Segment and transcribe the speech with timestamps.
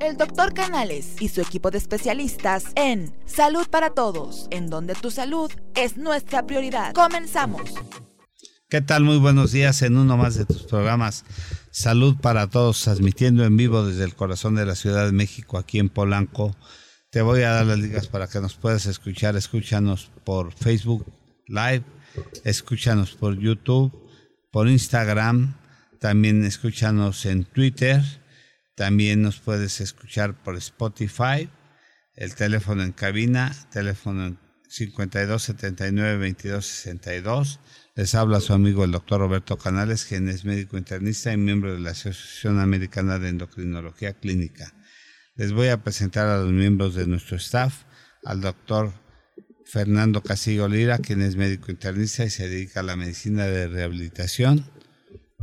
[0.00, 5.10] El doctor Canales y su equipo de especialistas en Salud para Todos, en donde tu
[5.10, 6.92] salud es nuestra prioridad.
[6.92, 7.62] Comenzamos.
[8.68, 9.04] ¿Qué tal?
[9.04, 11.24] Muy buenos días en uno más de tus programas
[11.70, 15.78] Salud para Todos, transmitiendo en vivo desde el corazón de la Ciudad de México, aquí
[15.78, 16.54] en Polanco.
[17.10, 19.34] Te voy a dar las ligas para que nos puedas escuchar.
[19.36, 21.06] Escúchanos por Facebook
[21.46, 21.84] Live,
[22.44, 23.92] escúchanos por YouTube,
[24.50, 25.56] por Instagram,
[26.00, 28.02] también escúchanos en Twitter
[28.76, 31.48] también nos puedes escuchar por Spotify,
[32.14, 37.60] el teléfono en cabina, teléfono 52 79 22 62.
[37.94, 41.80] Les habla su amigo el doctor Roberto Canales, quien es médico internista y miembro de
[41.80, 44.74] la Asociación Americana de Endocrinología Clínica.
[45.36, 47.84] Les voy a presentar a los miembros de nuestro staff,
[48.24, 48.92] al doctor
[49.64, 54.70] Fernando Casillo Lira, quien es médico internista y se dedica a la medicina de rehabilitación,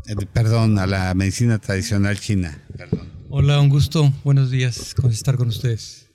[0.06, 2.62] eh, perdón, a la medicina tradicional china.
[2.78, 3.23] Perdón.
[3.36, 4.14] Hola, un gusto.
[4.24, 6.08] Buenos días con estar con ustedes.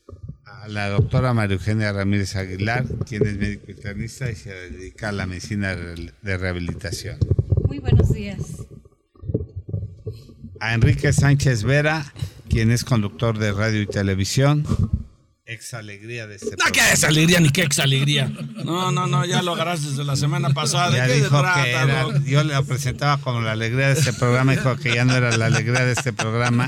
[0.45, 5.13] A la doctora María Eugenia Ramírez Aguilar, quien es médico internista y se dedica a
[5.13, 7.19] la medicina de rehabilitación.
[7.67, 8.39] Muy buenos días.
[10.61, 12.15] A Enrique Sánchez Vera,
[12.49, 14.65] quien es conductor de radio y televisión
[15.49, 18.31] ex alegría de este No, qué ex alegría ni qué ex alegría.
[18.65, 20.95] No, no, no, ya lo agarraste desde la semana pasada.
[20.95, 24.95] Ya dijo que era, yo le presentaba como la alegría de este programa, dijo que
[24.95, 26.67] ya no era la alegría de este programa,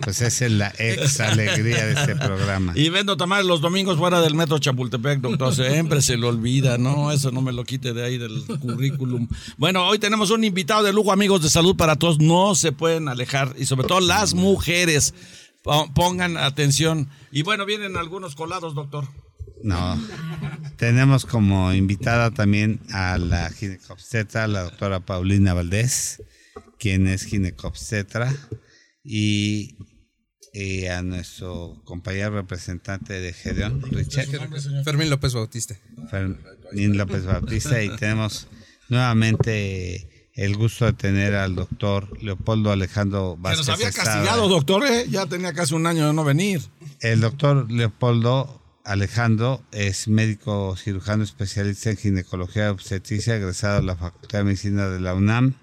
[0.00, 2.72] pues esa es la ex alegría de este programa.
[2.74, 7.12] Y vendo tamales los domingos fuera del metro Chapultepec, doctor, siempre se lo olvida, no,
[7.12, 9.28] eso no me lo quite de ahí del currículum.
[9.58, 13.08] Bueno, hoy tenemos un invitado de lujo, amigos de salud para todos, no se pueden
[13.08, 15.12] alejar, y sobre todo las mujeres
[15.62, 17.08] pongan atención.
[17.30, 19.06] Y bueno, vienen algunos colados, doctor.
[19.62, 20.00] No,
[20.76, 26.20] tenemos como invitada también a la ginecobstetra, la doctora Paulina Valdés,
[26.80, 28.34] quien es ginecobstetra,
[29.04, 29.76] y,
[30.90, 34.26] a nuestro compañero representante de Gedeón, Richard.
[34.84, 35.76] Fermín López Bautista.
[36.10, 38.48] Fermín López Bautista, y tenemos
[38.88, 43.66] nuevamente el gusto de tener al doctor Leopoldo Alejandro Vázquez.
[43.66, 45.06] Que nos había castigado, doctor, ¿eh?
[45.08, 46.62] ya tenía casi un año de no venir.
[47.00, 53.96] El doctor Leopoldo Alejandro es médico cirujano especialista en ginecología y obstetricia, egresado de la
[53.96, 55.54] Facultad de Medicina de la UNAM,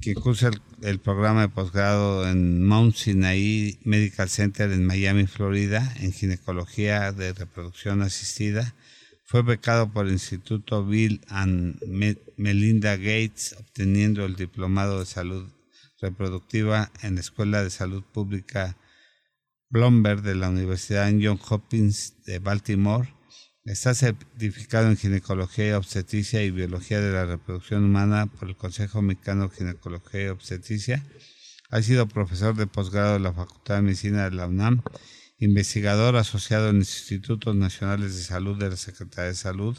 [0.00, 0.50] que cursa
[0.82, 7.32] el, programa de posgrado en Mount Sinai Medical Center en Miami, Florida, en ginecología de
[7.32, 8.74] reproducción asistida
[9.36, 11.78] fue becado por el Instituto Bill and
[12.38, 15.50] Melinda Gates, obteniendo el Diplomado de Salud
[16.00, 18.78] Reproductiva en la Escuela de Salud Pública
[19.68, 23.12] Blomberg de la Universidad Johns Hopkins de Baltimore.
[23.66, 29.48] Está certificado en ginecología obstetricia y biología de la reproducción humana por el Consejo Mexicano
[29.48, 31.04] de Ginecología y Obstetricia.
[31.68, 34.80] Ha sido profesor de posgrado de la Facultad de Medicina de la UNAM
[35.38, 39.76] investigador asociado en Institutos Nacionales de Salud de la Secretaría de Salud,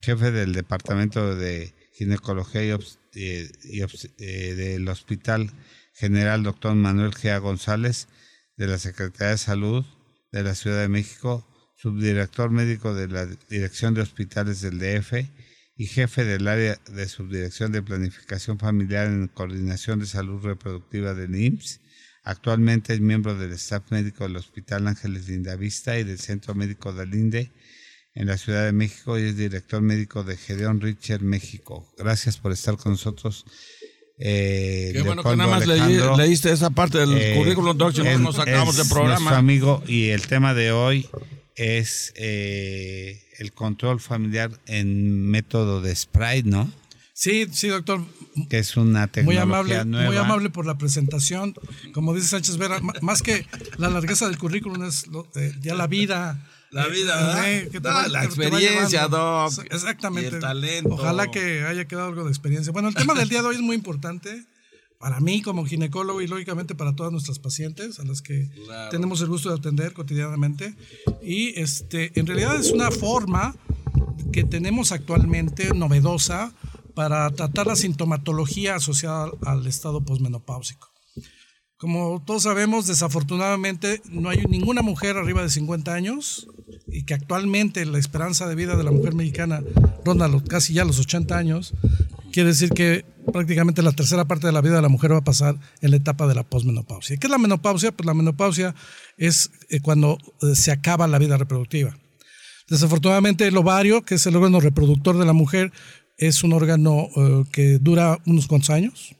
[0.00, 2.70] jefe del Departamento de Ginecología y,
[3.14, 3.50] eh,
[4.18, 5.50] eh, del Hospital
[5.94, 6.74] General Dr.
[6.74, 7.40] Manuel G.
[7.40, 8.08] González
[8.56, 9.84] de la Secretaría de Salud
[10.30, 11.46] de la Ciudad de México,
[11.76, 15.28] subdirector médico de la Dirección de Hospitales del DF
[15.76, 21.34] y jefe del área de subdirección de planificación familiar en coordinación de salud reproductiva del
[21.34, 21.80] IMSS
[22.28, 27.06] Actualmente es miembro del staff médico del Hospital Ángeles Lindavista y del Centro Médico de
[27.06, 27.50] Linde
[28.14, 31.90] en la Ciudad de México y es director médico de Gedeón Richard México.
[31.96, 33.46] Gracias por estar con nosotros.
[34.18, 38.36] Eh, Qué bueno que nada más leíste esa parte del eh, currículum, doctor, no nos
[38.36, 39.20] sacamos de programa.
[39.20, 41.08] Nuestro amigo y el tema de hoy
[41.56, 46.70] es eh, el control familiar en método de Sprite, ¿no?
[47.18, 48.00] Sí, sí, doctor.
[48.48, 50.06] Que es una tecnología muy amable, nueva.
[50.06, 51.52] Muy amable por la presentación.
[51.92, 53.44] Como dice Sánchez Vera, más que
[53.76, 56.46] la largueza del currículum es eh, ya la vida.
[56.70, 57.68] La vida, eh,
[58.08, 59.52] la experiencia, doc.
[59.68, 60.36] Exactamente.
[60.36, 60.90] el talento.
[60.90, 62.72] Ojalá que haya quedado algo de experiencia.
[62.72, 64.44] Bueno, el tema del día de hoy es muy importante
[65.00, 68.48] para mí como ginecólogo y lógicamente para todas nuestras pacientes a las que
[68.92, 70.72] tenemos el gusto de atender cotidianamente.
[71.20, 73.56] Y este, en realidad es una forma
[74.32, 76.52] que tenemos actualmente novedosa
[76.98, 80.92] para tratar la sintomatología asociada al estado posmenopáusico.
[81.76, 86.48] Como todos sabemos, desafortunadamente no hay ninguna mujer arriba de 50 años
[86.88, 89.62] y que actualmente la esperanza de vida de la mujer mexicana
[90.04, 91.72] ronda casi ya los 80 años.
[92.32, 95.24] Quiere decir que prácticamente la tercera parte de la vida de la mujer va a
[95.24, 97.16] pasar en la etapa de la posmenopausia.
[97.16, 97.92] ¿Qué es la menopausia?
[97.92, 98.74] Pues la menopausia
[99.16, 101.96] es eh, cuando eh, se acaba la vida reproductiva.
[102.68, 105.72] Desafortunadamente el ovario, que es el órgano reproductor de la mujer,
[106.18, 109.14] es un órgano eh, que dura unos cuantos años.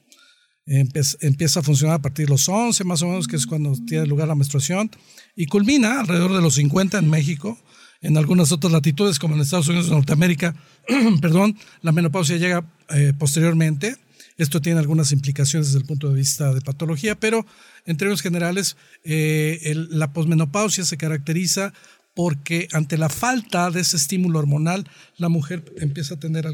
[0.67, 4.07] empieza a funcionar a partir de los 11, más o menos, que es cuando tiene
[4.07, 4.91] lugar la menstruación,
[5.35, 7.59] y culmina alrededor de los 50 en México.
[8.01, 10.55] En algunas otras latitudes, como en Estados Unidos de Norteamérica,
[11.21, 13.97] perdón, la menopausia llega eh, posteriormente.
[14.37, 17.45] Esto tiene algunas implicaciones desde el punto de vista de patología, pero
[17.87, 21.73] en términos generales, eh, la posmenopausia se caracteriza
[22.19, 26.49] porque ante la falta de ese estímulo hormonal, la mujer empieza a tener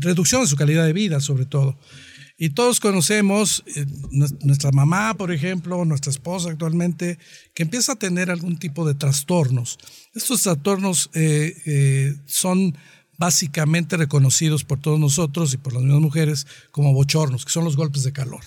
[0.00, 1.78] reducción de su calidad de vida, sobre todo.
[2.36, 7.16] Y todos conocemos, eh, nuestra mamá, por ejemplo, nuestra esposa actualmente,
[7.54, 9.78] que empieza a tener algún tipo de trastornos.
[10.16, 12.76] Estos trastornos eh, eh, son
[13.18, 17.76] básicamente reconocidos por todos nosotros y por las mismas mujeres como bochornos, que son los
[17.76, 18.42] golpes de calor.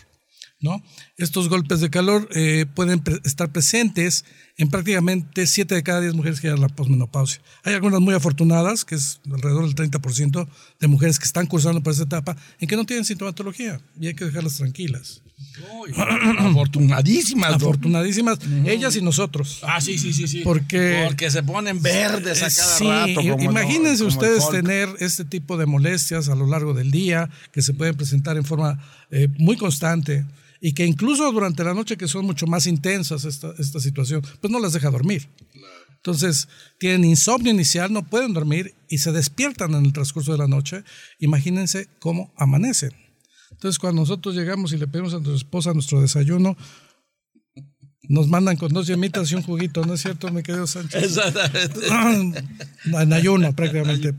[0.63, 0.83] ¿No?
[1.17, 2.27] Estos golpes de calor
[2.73, 4.25] pueden estar presentes
[4.57, 7.41] en prácticamente 7 de cada 10 mujeres que llegan a la posmenopausia.
[7.63, 10.47] Hay algunas muy afortunadas, que es alrededor del 30%
[10.79, 14.15] de mujeres que están cursando por esa etapa, en que no tienen sintomatología y hay
[14.15, 15.21] que dejarlas tranquilas.
[16.37, 17.53] Afortunadísimas.
[17.53, 19.59] Afortunadísimas, ellas y nosotros.
[19.63, 20.41] Ah, sí, sí, sí, sí.
[20.43, 23.21] Porque, Porque se ponen verdes a cada rato.
[23.21, 27.95] imagínense ustedes tener este tipo de molestias a lo largo del día, que se pueden
[27.95, 28.79] presentar en forma
[29.11, 30.25] eh, muy constante
[30.61, 34.49] y que incluso durante la noche, que son mucho más intensas esta, esta situación, pues
[34.51, 35.27] no las deja dormir.
[35.97, 36.47] Entonces,
[36.79, 40.83] tienen insomnio inicial, no pueden dormir y se despiertan en el transcurso de la noche.
[41.19, 43.02] Imagínense cómo amanecen.
[43.63, 46.57] Entonces, cuando nosotros llegamos y le pedimos a nuestra esposa nuestro desayuno,
[48.09, 51.01] nos mandan con dos yemitas y un juguito, ¿no es cierto, mi querido Sánchez?
[51.01, 51.79] Exactamente.
[52.85, 54.15] en ayuno, prácticamente.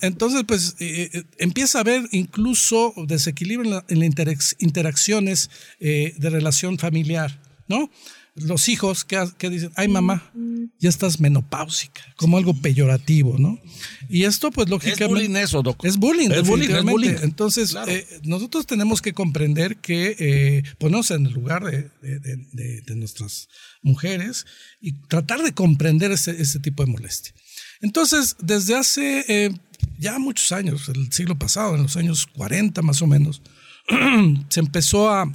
[0.00, 6.78] Entonces, pues eh, eh, empieza a haber incluso desequilibrio en, las interacciones eh, de relación
[6.78, 7.90] familiar, ¿no?
[8.34, 10.32] Los hijos que, dicen, ay mamá,
[10.78, 13.60] ya estás menopáusica, como algo peyorativo, ¿no?
[14.08, 15.04] Y esto pues lógicamente...
[15.04, 15.88] Es bullying eso, doctor.
[15.88, 21.32] Es bullying, es bullying, Entonces, eh, nosotros tenemos que comprender que eh, ponernos en el
[21.32, 23.48] lugar de, nuestras
[23.82, 24.46] mujeres
[24.80, 27.34] y tratar de comprender ese, tipo de molestia.
[27.82, 29.50] Entonces, desde hace eh,
[29.98, 33.42] ya muchos años, el siglo pasado, en los años 40 más o menos,
[34.48, 35.30] se empezó a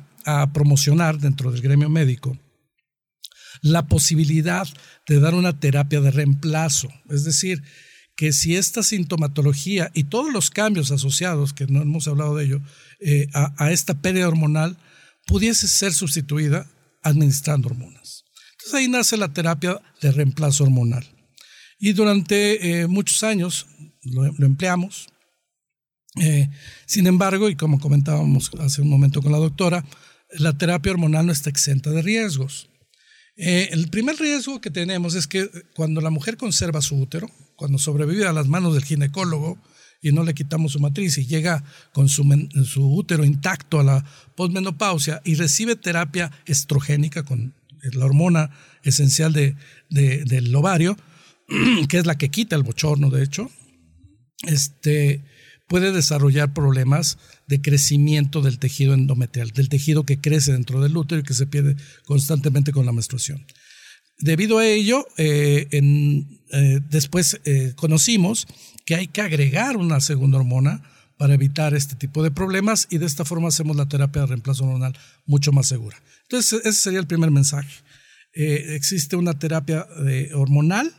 [0.52, 2.38] promocionar dentro del gremio médico
[3.62, 4.68] la posibilidad
[5.08, 6.90] de dar una terapia de reemplazo.
[7.10, 7.64] Es decir,
[8.18, 12.62] que si esta sintomatología y todos los cambios asociados, que no hemos hablado de ello,
[13.00, 14.78] eh, a, esta pérdida hormonal,
[15.28, 16.68] pudiese ser sustituida
[17.04, 18.26] administrando hormonas.
[18.54, 21.06] Entonces ahí nace la terapia de reemplazo hormonal.
[21.80, 23.68] Y durante eh, muchos años
[24.02, 25.08] lo, empleamos.
[26.20, 26.50] Eh,
[26.88, 29.86] sin embargo, y como comentábamos hace un momento con la doctora,
[30.32, 32.68] la terapia hormonal no está exenta de riesgos.
[33.38, 37.78] Eh, el primer riesgo que tenemos es que cuando la mujer conserva su útero, cuando
[37.78, 39.60] sobrevive a las manos del ginecólogo
[40.02, 41.64] y no le quitamos su matriz y llega
[41.94, 42.24] con su,
[42.76, 44.06] útero intacto a la
[44.36, 47.54] posmenopausia y recibe terapia estrogénica con
[47.84, 48.50] la hormona
[48.84, 50.98] esencial del ovario,
[51.90, 53.52] que es la que quita el bochorno, de hecho,
[54.44, 55.24] este,
[55.68, 57.18] puede desarrollar problemas
[57.48, 61.46] de crecimiento del tejido endometrial, del tejido que crece dentro del útero y que se
[61.46, 61.76] pierde
[62.06, 63.46] constantemente con la menstruación.
[64.20, 68.48] Debido a ello, eh, eh, después eh, conocimos
[68.86, 70.82] que hay que agregar una segunda hormona
[71.18, 74.64] para evitar este tipo de problemas y de esta forma hacemos la terapia de reemplazo
[74.64, 76.02] hormonal mucho más segura.
[76.24, 77.70] Entonces, ese sería el primer mensaje.
[78.34, 79.88] existe una terapia
[80.34, 80.94] hormonal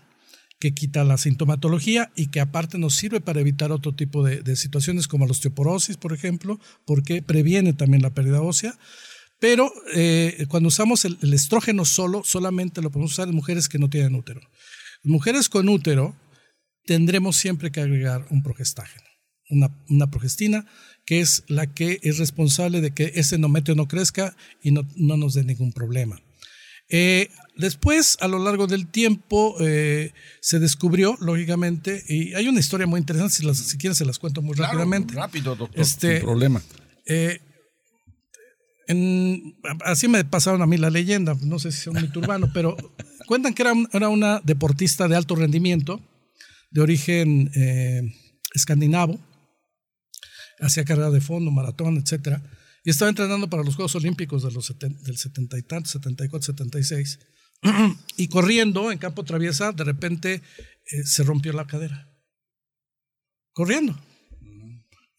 [0.59, 5.07] que quita la sintomatología y que aparte nos sirve para evitar otro tipo de, situaciones
[5.07, 8.77] como la osteoporosis, por ejemplo, porque previene también la pérdida ósea.
[9.41, 13.89] Pero eh, cuando usamos el, estrógeno solo, solamente lo podemos usar en mujeres que no
[13.89, 14.41] tienen útero.
[15.05, 16.17] mujeres con útero
[16.87, 19.07] tendremos siempre que agregar un progestágeno,
[19.51, 20.67] una, progestina,
[21.05, 25.17] que es la que es responsable de que ese endometrio no crezca y no, no
[25.17, 26.21] nos dé ningún problema.
[26.89, 32.87] Eh, después, a lo largo del tiempo, eh, se descubrió, lógicamente, y hay una historia
[32.87, 35.15] muy interesante, si, las, si quieren se las cuento muy rápidamente.
[35.15, 36.63] Rápido, doctor, este, sin problema.
[37.07, 37.41] Eh,
[39.85, 42.77] así me pasaron a mí la leyenda, no sé si es un mito urbano, pero
[43.27, 46.01] cuentan que era, era, una deportista de alto rendimiento,
[46.71, 47.51] de origen
[48.55, 49.19] escandinavo,
[50.61, 52.43] hacía carrera de fondo, maratón, etcétera
[52.89, 57.19] y estaba entrenando para los Juegos Olímpicos de los del 70 y tanto, 74, 76.
[58.17, 60.43] Y corriendo en campo traviesa, de repente
[60.87, 62.09] eh, se rompió la cadera.
[63.53, 63.99] Corriendo.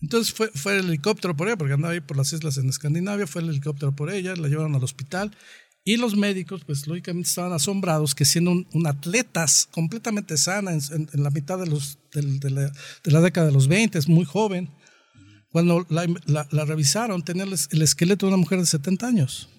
[0.01, 3.27] Entonces fue, fue el helicóptero por ella, porque andaba ahí por las islas en Escandinavia,
[3.27, 5.35] fue el helicóptero por ella, la llevaron al hospital
[5.83, 11.31] y los médicos, pues lógicamente estaban asombrados que siendo un, atleta completamente sana en, la
[11.31, 12.71] mitad de, los, de, la,
[13.03, 14.69] de, la, década de los 20, es muy joven,
[15.49, 16.05] cuando la,
[16.51, 19.49] la revisaron, tenía el esqueleto de una mujer de 70 años,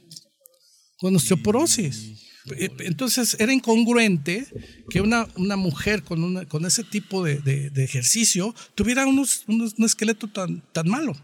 [0.98, 2.29] con osteoporosis.
[2.56, 4.46] Eh, entonces era incongruente
[4.88, 9.84] que una, una mujer con, una, con ese tipo de, de, ejercicio tuviera unos, un
[9.84, 11.14] esqueleto tan, tan malo.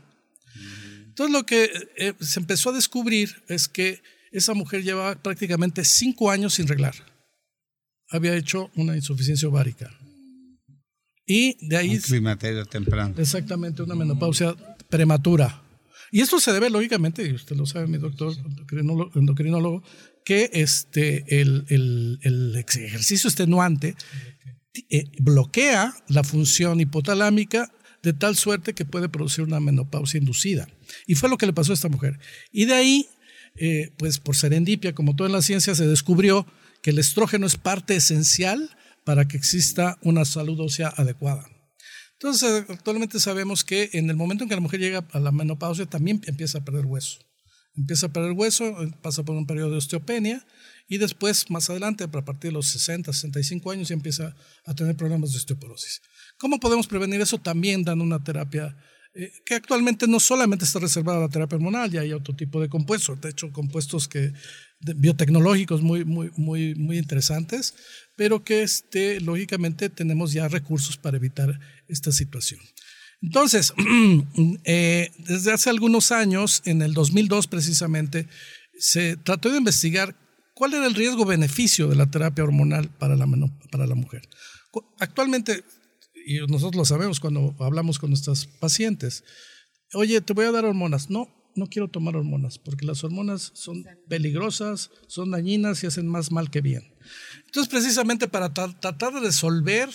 [1.06, 6.30] Entonces lo que eh, se empezó a descubrir es que esa mujer llevaba prácticamente cinco
[6.30, 6.94] años sin reglar.
[8.10, 9.90] Había hecho una insuficiencia ovárica.
[11.26, 11.90] Y de ahí...
[11.96, 13.14] Un climaterio temprano.
[13.16, 14.54] Exactamente, una menopausia
[14.90, 15.62] prematura.
[16.12, 18.32] Y esto se debe, lógicamente, y usted lo sabe, mi doctor
[19.14, 19.82] endocrinólogo,
[20.26, 23.94] que este, el, ejercicio extenuante
[24.90, 30.66] eh, bloquea la función hipotalámica de tal suerte que puede producir una menopausia inducida.
[31.06, 32.18] Y fue lo que le pasó a esta mujer.
[32.50, 33.08] Y de ahí,
[33.54, 36.44] eh, pues por serendipia, como toda en la ciencia, se descubrió
[36.82, 41.48] que el estrógeno es parte esencial para que exista una salud ósea adecuada.
[42.14, 45.86] Entonces, actualmente sabemos que en el momento en que la mujer llega a la menopausia,
[45.86, 47.25] también empieza a perder hueso
[47.76, 50.46] empieza a perder hueso, eh, pasa por un periodo de osteopenia
[50.88, 54.96] y después, más adelante, a partir de los 60, 65 años, ya empieza a tener
[54.96, 56.02] problemas de osteoporosis.
[56.38, 57.38] ¿Cómo podemos prevenir eso?
[57.38, 58.76] También dando una terapia
[59.14, 62.60] eh, que actualmente no solamente está reservada a la terapia hormonal, ya hay otro tipo
[62.60, 64.32] de compuestos, de hecho compuestos que,
[64.80, 67.74] biotecnológicos muy, muy, muy, muy interesantes,
[68.16, 72.60] pero que este, lógicamente tenemos ya recursos para evitar esta situación.
[73.22, 73.72] Entonces,
[74.64, 78.28] eh, desde hace algunos años, en el 2002 precisamente,
[78.78, 80.16] se trató de investigar
[80.54, 83.26] cuál era el riesgo-beneficio de la terapia hormonal para la,
[83.70, 84.22] para la mujer.
[84.98, 85.64] Actualmente,
[86.26, 89.24] y nosotros lo sabemos cuando hablamos con nuestras pacientes,
[89.94, 91.08] oye, te voy a dar hormonas.
[91.08, 96.30] No, no quiero tomar hormonas, porque las hormonas son peligrosas, son dañinas y hacen más
[96.30, 96.94] mal que bien.
[97.46, 99.88] Entonces, precisamente para tratar de resolver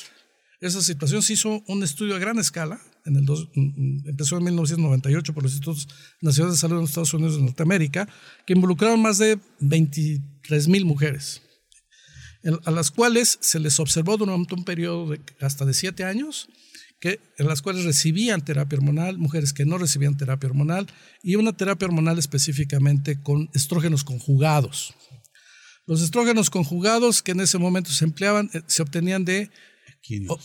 [0.59, 4.37] esa situación, se hizo un estudio a gran escala en el dos, mm, mm, empezó
[4.37, 5.87] en 1998 por los Institutos
[6.21, 8.07] Nacionales de Salud en los Estados Unidos de Norteamérica,
[8.45, 11.41] que involucraron más de 23 mil mujeres,
[12.65, 16.49] a las cuales se les observó durante un periodo de hasta de 7 años,
[16.99, 20.87] que, en las cuales recibían terapia hormonal, mujeres que no recibían terapia hormonal,
[21.23, 24.93] y una terapia hormonal específicamente con estrógenos conjugados.
[25.87, 29.49] Los estrógenos conjugados que en ese momento se empleaban eh, se obtenían de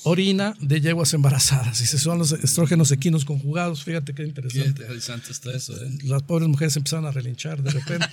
[0.04, 1.78] orina de yeguas embarazadas.
[1.80, 3.84] Dice, son los estrógenos equinos conjugados.
[3.84, 4.62] Fíjate qué interesante.
[4.62, 5.74] Qué interesante está eso.
[5.74, 5.98] ¿eh?
[6.04, 8.06] Las pobres mujeres empezaron a relinchar de repente.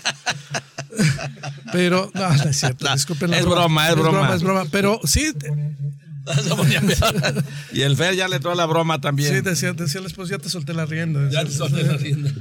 [1.72, 2.88] pero, no, no es cierto.
[2.94, 4.36] Disculpen es broma, es, broma.
[4.36, 5.34] Es broma, pero sí.
[7.74, 9.34] y el Fer ya le trae la broma también.
[9.34, 11.30] Sí, decía, decía el esposo, ya te solté la rienda.
[11.30, 12.32] Ya te solté la rienda.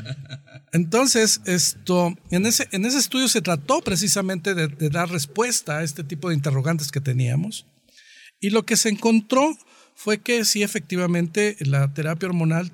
[0.73, 5.83] Entonces, esto, en ese, en ese estudio se trató precisamente de, de dar respuesta a
[5.83, 7.67] este tipo de interrogantes que teníamos.
[8.43, 9.57] Y lo que se encontró
[9.95, 12.73] fue que sí, efectivamente, la terapia hormonal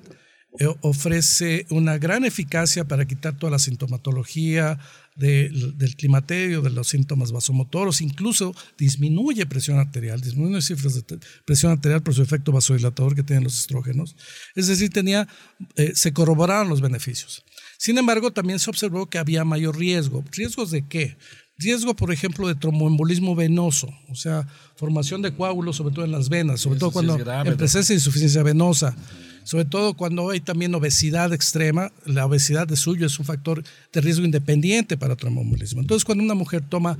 [0.59, 4.79] eh, ofrece una gran eficacia para quitar toda la sintomatología
[5.15, 12.01] del climaterio, de los síntomas vasomotoros, incluso disminuye presión arterial, disminuye cifras de presión arterial
[12.01, 14.15] por su efecto vasodilatador que tienen los estrógenos.
[14.55, 15.27] Es decir, tenía,
[15.75, 17.43] eh, se corroboraron los beneficios.
[17.77, 20.23] Sin embargo, también se observó que había mayor riesgo.
[20.31, 21.17] ¿Riesgos de qué?
[21.59, 24.47] Riesgo, por ejemplo, de tromboembolismo venoso, o sea,
[24.79, 28.43] formación de coágulos, sobre todo en las venas, sobre todo cuando en presencia de insuficiencia
[28.43, 28.95] venosa,
[29.43, 31.91] sobre todo cuando hay también obesidad extrema.
[32.05, 35.81] La obesidad de suyo es un factor de riesgo independiente para tromboembolismo.
[35.81, 36.97] Entonces, cuando una mujer toma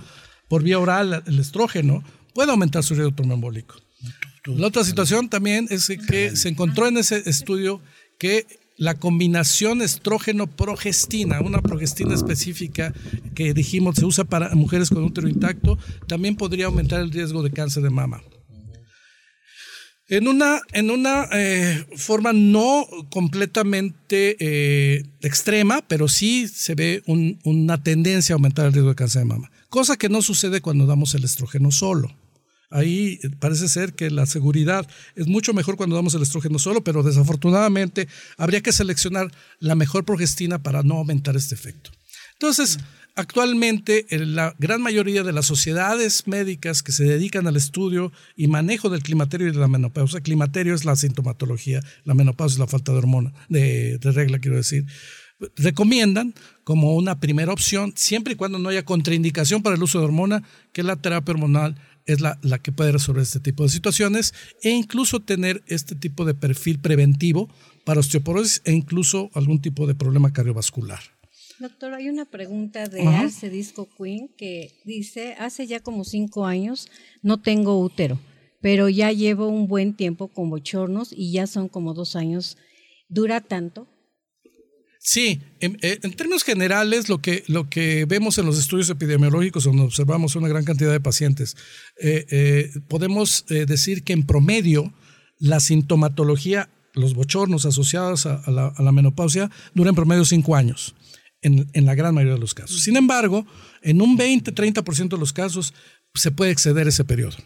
[0.50, 3.76] por vía oral el estrógeno, puede aumentar su riesgo tromboembólico.
[4.46, 7.82] La otra situación también es que se encontró en ese estudio
[8.18, 8.46] que
[8.80, 12.94] la combinación estrógeno-progestina, una progestina específica
[13.36, 17.52] que dijimos se usa para mujeres con útero intacto, también podría aumentar el riesgo de
[17.52, 18.24] cáncer de mama.
[20.08, 27.04] En una, en una eh, forma no completamente eh, extrema, pero sí se ve
[27.44, 30.88] una tendencia a aumentar el riesgo de cáncer de mama, cosa que no sucede cuando
[30.88, 32.16] damos el estrógeno solo.
[32.72, 37.02] Ahí parece ser que la seguridad es mucho mejor cuando damos el estrógeno solo, pero
[37.02, 38.08] desafortunadamente
[38.38, 41.92] habría que seleccionar la mejor progestina para no aumentar este efecto.
[42.34, 42.78] Entonces,
[43.16, 48.90] actualmente la gran mayoría de las sociedades médicas que se dedican al estudio y manejo
[48.90, 52.92] del climaterio y de la menopausia, climaterio es la sintomatología, la menopausia es la falta
[52.92, 54.86] de hormona, de, de regla quiero decir,
[55.56, 56.34] recomiendan
[56.64, 60.44] como una primera opción, siempre y cuando no haya contraindicación para el uso de hormona,
[60.72, 61.76] que la terapia hormonal
[62.12, 66.26] es la, la, que puede resolver este tipo de situaciones e incluso tener este tipo
[66.26, 67.50] de perfil preventivo
[67.86, 71.00] para osteoporosis e incluso algún tipo de problema cardiovascular.
[71.60, 76.90] Doctor, hay una pregunta de Arce Disco Queen que dice, hace ya como cinco años
[77.22, 78.18] no tengo útero,
[78.62, 82.58] pero ya llevo un buen tiempo con bochornos y ya son como dos años
[83.10, 83.88] dura tanto?
[85.02, 89.64] Sí, en, eh, en, términos generales, lo que, lo que vemos en los estudios epidemiológicos,
[89.64, 91.56] donde observamos una gran cantidad de pacientes,
[92.02, 94.94] eh, eh, podemos decir que en promedio
[95.38, 100.58] la sintomatología, los bochornos asociados a, a, la, a la, menopausia, duran en promedio cinco
[100.58, 100.96] años,
[101.42, 102.82] en, en, la gran mayoría de los casos.
[102.84, 103.48] Sin embargo,
[103.82, 105.74] en un 20-30% de los casos
[106.14, 107.38] se puede exceder ese periodo.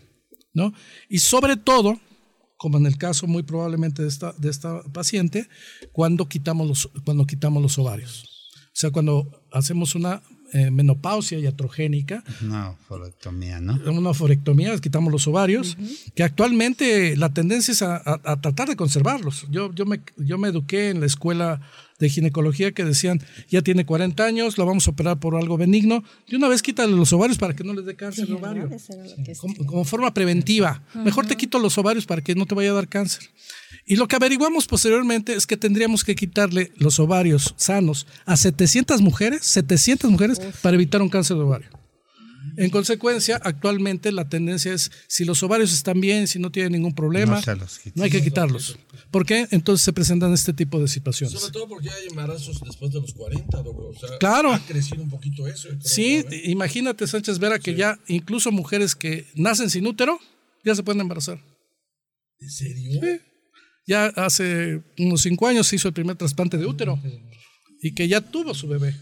[0.53, 0.73] ¿no?
[1.09, 1.99] Y sobre todo,
[2.63, 5.49] como en el caso muy probablemente de esta, de esta paciente,
[5.91, 8.23] cuando quitamos, los, cuando quitamos los ovarios.
[8.67, 10.21] O sea, cuando hacemos una
[10.53, 12.23] eh, menopausia iatrogénica.
[12.41, 13.81] Una forectomía, ¿no?
[13.91, 16.13] Una forectomía, quitamos los ovarios, uh -huh.
[16.13, 19.45] que actualmente la tendencia es a, a, a, tratar de conservarlos.
[19.51, 21.59] Yo, yo, me, yo me eduqué en la escuela
[22.03, 26.03] de ginecología que decían, ya tiene 40 años, lo vamos a operar por algo benigno,
[26.27, 28.69] y una vez quítale los ovarios para que no les dé cáncer de ovario,
[29.39, 30.83] como, como, forma preventiva.
[30.93, 31.03] Uh -huh.
[31.05, 33.23] Mejor te quito los ovarios para que no te vaya a dar cáncer.
[33.85, 39.01] Y lo que averiguamos posteriormente es que tendríamos que quitarle los ovarios sanos a 700
[39.01, 40.61] mujeres, 700 mujeres, Uf.
[40.61, 41.82] para evitar un cáncer de ovario.
[42.57, 46.93] En consecuencia, actualmente la tendencia es, si los ovarios están bien, si no tienen ningún
[46.93, 47.55] problema, no,
[47.95, 48.77] no hay que quitarlos.
[49.11, 49.47] ¿Por qué?
[49.51, 51.39] Entonces se presentan este tipo de situaciones.
[51.39, 54.53] Sobre todo porque hay embarazos después de los 40, o sea, claro.
[54.53, 55.69] ha crecido un poquito eso.
[55.81, 57.77] Sí, imagínate, Sánchez Vera, que sí.
[57.77, 60.19] ya incluso mujeres que nacen sin útero,
[60.63, 61.39] ya se pueden embarazar.
[62.39, 62.99] ¿En serio?
[63.01, 63.21] Sí.
[63.85, 66.99] Ya hace unos cinco años se hizo el primer trasplante de útero
[67.83, 68.95] y que ya tuvo su bebé.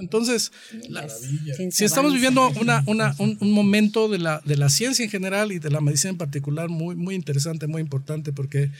[0.00, 0.52] Entonces,
[0.88, 5.10] la, si estamos viviendo una, una, un, un, momento de la, de la ciencia en
[5.10, 8.70] general y de la medicina en particular muy, muy interesante, muy importante, porque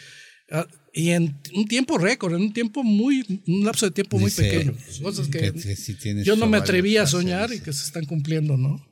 [0.50, 4.26] uh, y en un tiempo récord, en un tiempo muy, un lapso de tiempo muy
[4.26, 7.84] Dice, pequeño, cosas que, que si yo no me atrevía a soñar y que se
[7.84, 8.86] están cumpliendo, ¿no?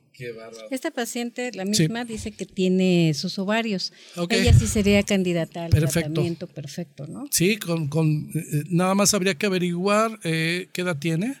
[0.69, 2.13] Esta paciente, la misma, sí.
[2.13, 3.93] dice que tiene sus ovarios.
[4.15, 4.41] Okay.
[4.41, 6.09] Ella sí sería candidata al perfecto.
[6.09, 7.25] tratamiento perfecto, ¿no?
[7.31, 11.35] Sí, con, con eh, nada más habría que averiguar eh, qué edad tiene.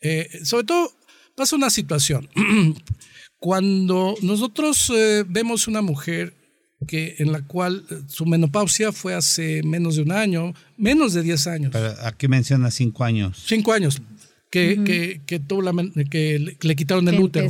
[0.00, 0.92] Eh, sobre todo,
[1.34, 2.28] pasa una situación.
[3.38, 6.34] Cuando nosotros eh, vemos una mujer
[6.86, 11.46] que en la cual su menopausia fue hace menos de un año, menos de 10
[11.46, 11.72] años.
[11.72, 13.42] Pero aquí menciona 5 años.
[13.46, 14.00] 5 años
[14.50, 14.84] que, uh -huh.
[14.84, 15.72] que, que, tuvo la,
[16.10, 17.48] que le, le quitaron el útero.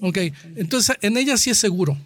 [0.00, 0.18] Ok,
[0.56, 1.98] entonces en ella sí es seguro.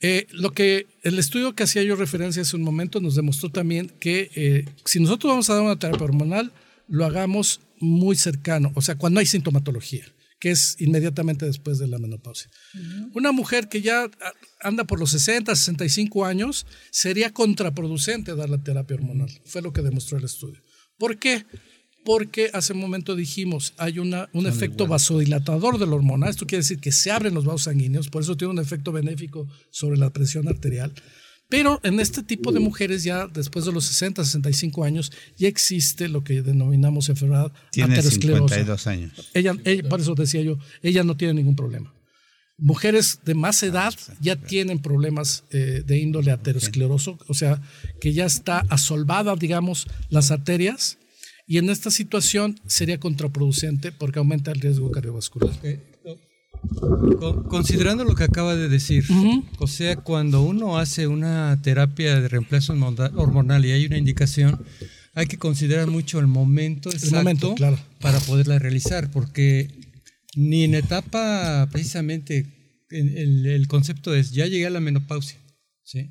[0.00, 3.90] Eh, lo que el estudio que hacía yo referencia hace un momento nos demostró también
[4.00, 6.52] que eh, si nosotros vamos a dar una terapia hormonal,
[6.88, 10.04] lo hagamos muy cercano, o sea, cuando hay sintomatología,
[10.38, 12.50] que es inmediatamente después de la menopausia.
[12.74, 13.10] Uh -huh.
[13.14, 14.10] Una mujer que ya
[14.60, 19.30] anda por los 60, 65 años, sería contraproducente dar la terapia hormonal.
[19.46, 20.60] Fue lo que demostró el estudio.
[20.98, 21.44] ¿Por qué?
[21.44, 21.73] porque
[22.52, 26.78] hace un momento dijimos, hay una, un efecto vasodilatador de la hormona, esto quiere decir
[26.78, 30.48] que se abren los vasos sanguíneos, por eso tiene un efecto benéfico sobre la presión
[30.48, 30.92] arterial.
[31.48, 36.08] Pero en este tipo de mujeres ya después de los 60, 65 años ya existe
[36.08, 38.54] lo que denominamos enfermedad tiene aterosclerosa.
[38.54, 39.30] 52 años.
[39.34, 41.94] Ella, ella, por eso decía yo, ella no tiene ningún problema.
[42.56, 47.60] Mujeres de más edad ya tienen problemas eh, de índole ateroscleroso, o sea,
[48.00, 50.98] que ya está asolvada, digamos, las arterias
[51.46, 55.54] y en esta situación sería contraproducente porque aumenta el riesgo cardiovascular.
[57.48, 59.44] Considerando lo que acaba de decir, uh -huh.
[59.58, 64.64] o sea, cuando uno hace una terapia de reemplazo hormonal y hay una indicación,
[65.14, 67.78] hay que considerar mucho el momento exacto el momento, claro.
[68.00, 69.68] para poderla realizar, porque
[70.34, 72.46] ni en etapa precisamente
[72.90, 75.38] el, el concepto es ya llegué a la menopausia,
[75.82, 76.10] ¿sí?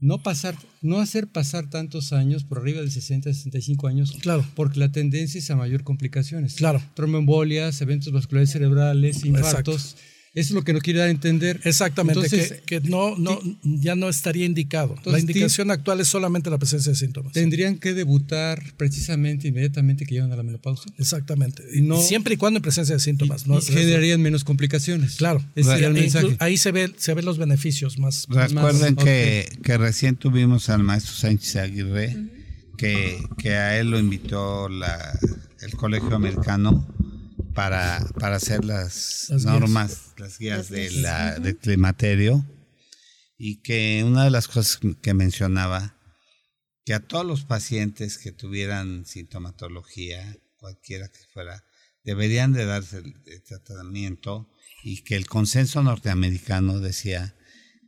[0.00, 4.46] No pasar, no hacer pasar tantos años por arriba de 60, 65 años, claro.
[4.54, 6.54] porque la tendencia es a mayor complicaciones.
[6.54, 6.80] Claro.
[6.94, 9.92] Tromboembolias, eventos vasculares cerebrales, infartos.
[9.92, 10.07] Exacto.
[10.34, 11.60] Eso es lo que no quiere dar a entender.
[11.64, 14.90] Exactamente, entonces, que, que, no, no, ya no estaría indicado.
[14.90, 17.32] Entonces, la indicación actual es solamente la presencia de síntomas.
[17.32, 20.92] Tendrían que debutar precisamente inmediatamente que llegan a la menopausia.
[20.98, 21.62] Exactamente.
[21.74, 23.46] Y no, Siempre y cuando en presencia de síntomas.
[23.46, 23.58] Y, ¿no?
[23.58, 25.16] y generarían menos complicaciones.
[25.16, 25.44] Claro.
[25.54, 26.36] Ese sería el mensaje.
[26.38, 28.26] Ahí se ven se ve los beneficios más.
[28.28, 29.62] Recuerden más, que, okay.
[29.62, 32.76] que recién tuvimos al maestro Sánchez Aguirre, uh -huh.
[32.76, 35.18] que, que a él lo invitó la,
[35.60, 36.86] el Colegio Americano
[37.58, 40.20] para, para hacer las, las normas, guías.
[40.20, 42.46] las guías las de la, del climaterio,
[43.36, 45.96] y que una de las cosas que mencionaba,
[46.84, 51.64] que a todos los pacientes que tuvieran sintomatología, cualquiera que fuera,
[52.04, 54.48] deberían de darse el, el tratamiento
[54.84, 57.34] y que el consenso norteamericano decía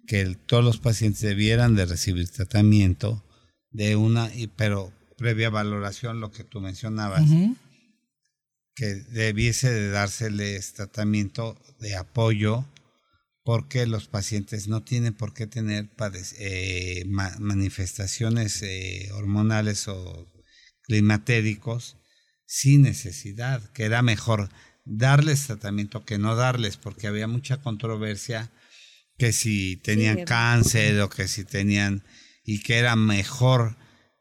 [0.09, 3.25] que el, todos los pacientes debieran de recibir tratamiento
[3.71, 7.57] de una, y, pero previa valoración, lo que tú mencionabas, uh -huh
[8.81, 12.65] que debiese de dárseles tratamiento de apoyo
[13.45, 15.91] porque los pacientes no tienen por qué tener
[16.39, 20.27] eh, manifestaciones eh, hormonales o
[20.85, 21.99] climatéricos
[22.47, 24.49] sin necesidad, que era mejor
[24.87, 28.51] darles tratamiento que no darles, porque había mucha controversia
[29.19, 32.03] que si tenían cáncer o que si tenían
[32.47, 33.77] y que era mejor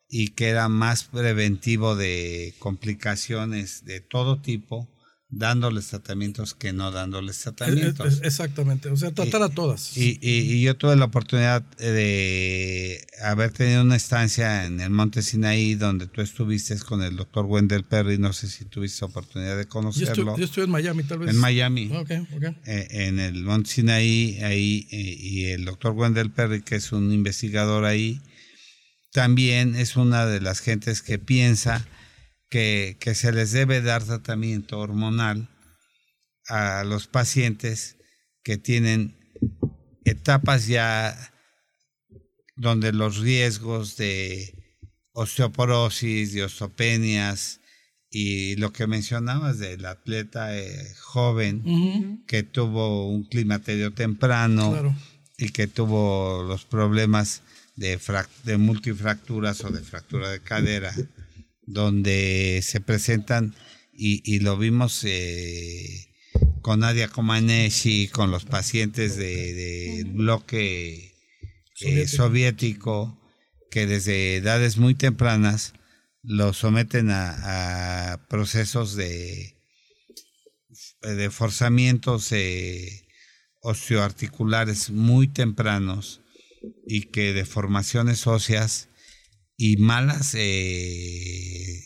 [0.10, 4.90] y que era más preventivo de complicaciones de todo tipo
[5.32, 8.22] dándoles tratamientos que no dándoles tratamientos.
[8.24, 9.96] Exactamente, o sea, tratar a todas.
[9.96, 15.76] Y, y, yo tuve la oportunidad de haber tenido una estancia en el Monte Sinaí
[15.76, 20.36] donde tú estuviste con el doctor Wendell Perry, no sé si tuviste oportunidad de conocerlo.
[20.36, 21.30] Yo, estuve en Miami, tal vez.
[21.30, 21.92] En Miami.
[21.94, 22.58] Ah, okay, okay.
[22.66, 27.12] Eh, en el Monte Sinaí, ahí, eh, y el doctor Wendell Perry, que es un
[27.14, 28.20] investigador ahí,
[29.20, 31.86] también es una de las gentes que piensa
[32.50, 35.50] que, se les debe dar tratamiento hormonal
[36.48, 37.98] a los pacientes
[38.44, 39.18] que tienen
[40.06, 41.34] etapas ya
[42.56, 44.56] donde los riesgos de
[45.12, 47.60] osteoporosis, de osteopenias
[48.10, 54.96] y lo que mencionabas del atleta eh, joven que tuvo un climaterio temprano
[55.38, 57.42] y que tuvo los problemas
[57.80, 57.98] de,
[58.44, 60.94] de multifracturas o de fractura de cadera
[61.66, 63.56] donde se presentan
[63.94, 66.08] y, lo vimos eh,
[66.62, 71.14] con Nadia Comaneci, con los pacientes del bloque
[71.82, 73.18] eh, soviético.
[73.72, 75.74] que desde edades muy tempranas
[76.24, 79.58] los someten a, procesos de,
[81.02, 83.06] de forzamientos eh,
[83.62, 86.22] osteoarticulares muy tempranos
[86.88, 88.90] y que de formaciones óseas
[89.58, 91.86] y malas, eh,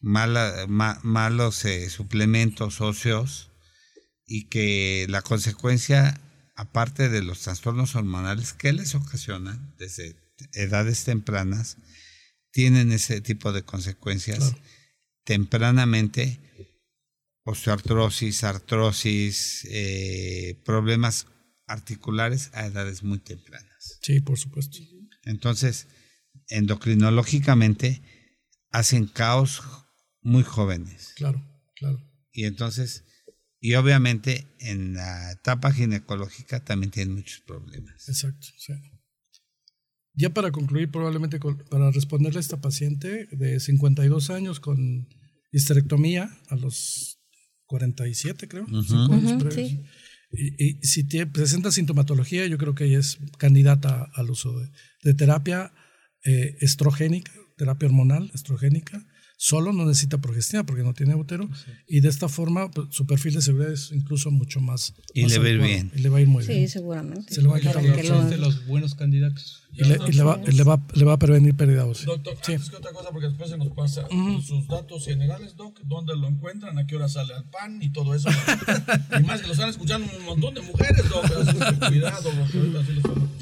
[0.00, 3.50] malos eh, suplementos óseos
[4.26, 6.20] y que la consecuencia,
[6.54, 10.16] aparte de los trastornos hormonales que les ocasionan desde
[10.52, 11.76] edades tempranas,
[12.50, 14.54] tienen ese tipo de consecuencias
[15.24, 16.40] tempranamente,
[17.44, 21.26] osteoartrosis, artrosis, eh, problemas
[21.66, 23.65] articulares a edades muy tempranas.
[24.06, 24.78] Sí, por supuesto.
[25.24, 25.88] Entonces,
[26.48, 28.02] endocrinológicamente
[28.70, 29.62] hacen caos
[30.20, 31.12] muy jóvenes.
[31.16, 31.98] Claro, claro.
[32.30, 33.04] Y entonces,
[33.58, 38.08] y obviamente en la etapa ginecológica también tienen muchos problemas.
[38.08, 38.74] Exacto, sí.
[40.14, 45.08] Ya para concluir, probablemente para responderle a esta paciente de 52 años con
[45.50, 47.18] histerectomía a los
[47.66, 48.66] 47, creo,
[50.32, 54.54] y, si presenta sintomatología, yo creo que ella es candidata al uso
[55.02, 55.72] de terapia
[56.24, 61.48] eh, estrogénica, terapia hormonal estrogénica, solo no necesita progestina porque no tiene útero
[61.86, 65.38] y de esta forma pues, su perfil de seguridad es incluso mucho más y le
[65.38, 65.92] va a ir bien.
[65.94, 66.60] Y le va a ir muy bien.
[66.60, 67.34] sí seguramente.
[67.34, 69.62] Se le va a quitar de los buenos candidatos.
[69.72, 72.06] Y, le, y le, va, le, va, le, va, a prevenir pérdida ósea.
[72.06, 72.54] Doctor, sí.
[72.54, 74.08] antes que otra cosa, porque después se nos pasa
[74.42, 78.14] sus datos generales, Doc, dónde lo encuentran, a qué hora sale al pan y todo
[78.14, 78.30] eso.
[79.20, 81.26] y más que lo están escuchando un montón de mujeres, Doc,
[81.88, 82.30] cuidado.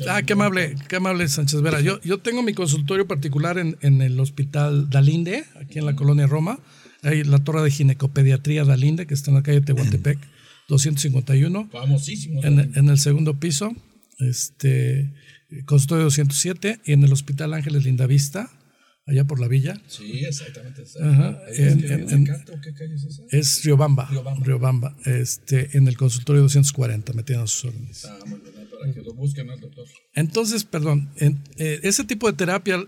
[0.08, 1.80] Ah, qué amable, qué amable Sánchez Vera.
[1.80, 6.26] Yo, yo tengo mi consultorio particular en, en el hospital Dalinde, aquí en la colonia
[6.26, 6.58] Roma.
[7.02, 10.18] Hay la torre de ginecopediatría Dalinde, que está en la calle Tehuantepec,
[10.68, 11.68] 251.
[11.70, 12.42] Famosísimo.
[12.42, 13.74] En, en el segundo piso.
[14.20, 15.12] Este
[15.66, 18.50] Consultorio 207 y en el Hospital Ángeles Lindavista,
[19.06, 19.80] allá por la villa.
[19.86, 20.82] Sí, exactamente.
[20.82, 21.80] ¿Es, en,
[22.24, 23.22] qué calle es esa?
[23.30, 24.08] Es Riobamba.
[24.42, 24.96] Riobamba.
[25.04, 28.04] Este, en el consultorio 240, metiendo sus órdenes.
[28.04, 28.53] Ah, muy bien,
[28.84, 29.86] para que lo busquen al doctor.
[30.14, 32.86] Entonces, perdón, eh, ese tipo de terapia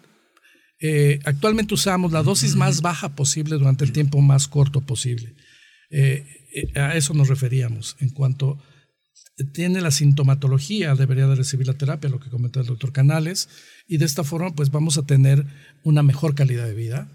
[0.79, 5.35] eh, actualmente usamos la dosis más baja posible durante el tiempo más corto posible.
[5.91, 6.25] Eh,
[6.75, 8.63] a eso nos referíamos en cuanto
[9.53, 13.49] tiene la sintomatología, debería de recibir la terapia, lo que comentó el doctor Canales,
[13.87, 15.45] y de esta forma pues vamos a tener
[15.83, 17.09] una mejor calidad de vida,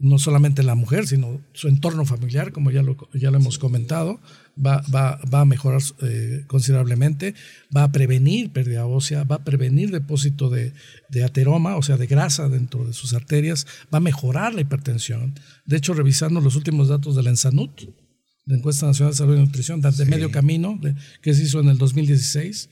[0.00, 4.20] no solamente la mujer, sino su entorno familiar, como ya lo, ya lo hemos comentado,
[4.56, 7.34] va, va, va a mejorar eh, considerablemente,
[7.76, 10.72] va a prevenir pérdida ósea, va a prevenir depósito de,
[11.08, 15.34] de ateroma, o sea, de grasa dentro de sus arterias, va a mejorar la hipertensión.
[15.64, 17.82] De hecho, revisando los últimos datos de la ENSANUT,
[18.46, 20.80] la Encuesta Nacional de Salud y Nutrición, de medio camino,
[21.20, 22.70] que se hizo en el 2016,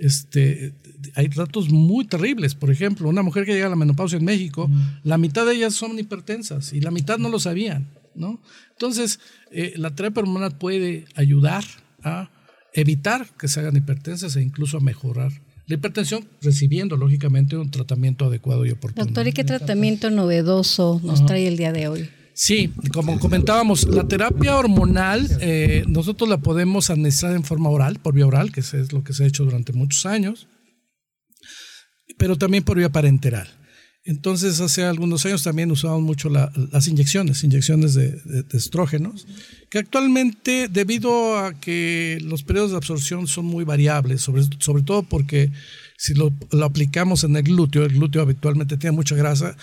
[0.00, 0.74] este,
[1.14, 2.54] hay datos muy terribles.
[2.54, 5.00] Por ejemplo, una mujer que llega a la menopausia en México, mm.
[5.04, 7.86] la mitad de ellas son hipertensas y la mitad no lo sabían.
[8.14, 8.40] ¿no?
[8.72, 11.64] Entonces, eh, la terapia hormonal puede ayudar
[12.02, 12.30] a
[12.72, 15.32] evitar que se hagan hipertensas e incluso a mejorar
[15.66, 19.04] la hipertensión, recibiendo lógicamente un tratamiento adecuado y oportuno.
[19.04, 22.10] Doctor, ¿y qué tratamiento novedoso nos trae el día de hoy?
[22.42, 28.14] Sí, como comentábamos, la terapia hormonal eh, nosotros la podemos administrar en forma oral, por
[28.14, 30.48] vía oral, que es lo que se ha hecho durante muchos años,
[32.16, 33.46] pero también por vía parenteral.
[34.04, 38.18] Entonces, hace algunos años también usábamos mucho las inyecciones, inyecciones de,
[38.54, 39.26] estrógenos,
[39.68, 45.02] que actualmente, debido a que los periodos de absorción son muy variables, sobre, sobre todo
[45.02, 45.52] porque
[45.98, 49.58] si lo, lo aplicamos en el glúteo, el glúteo habitualmente tiene mucha grasa,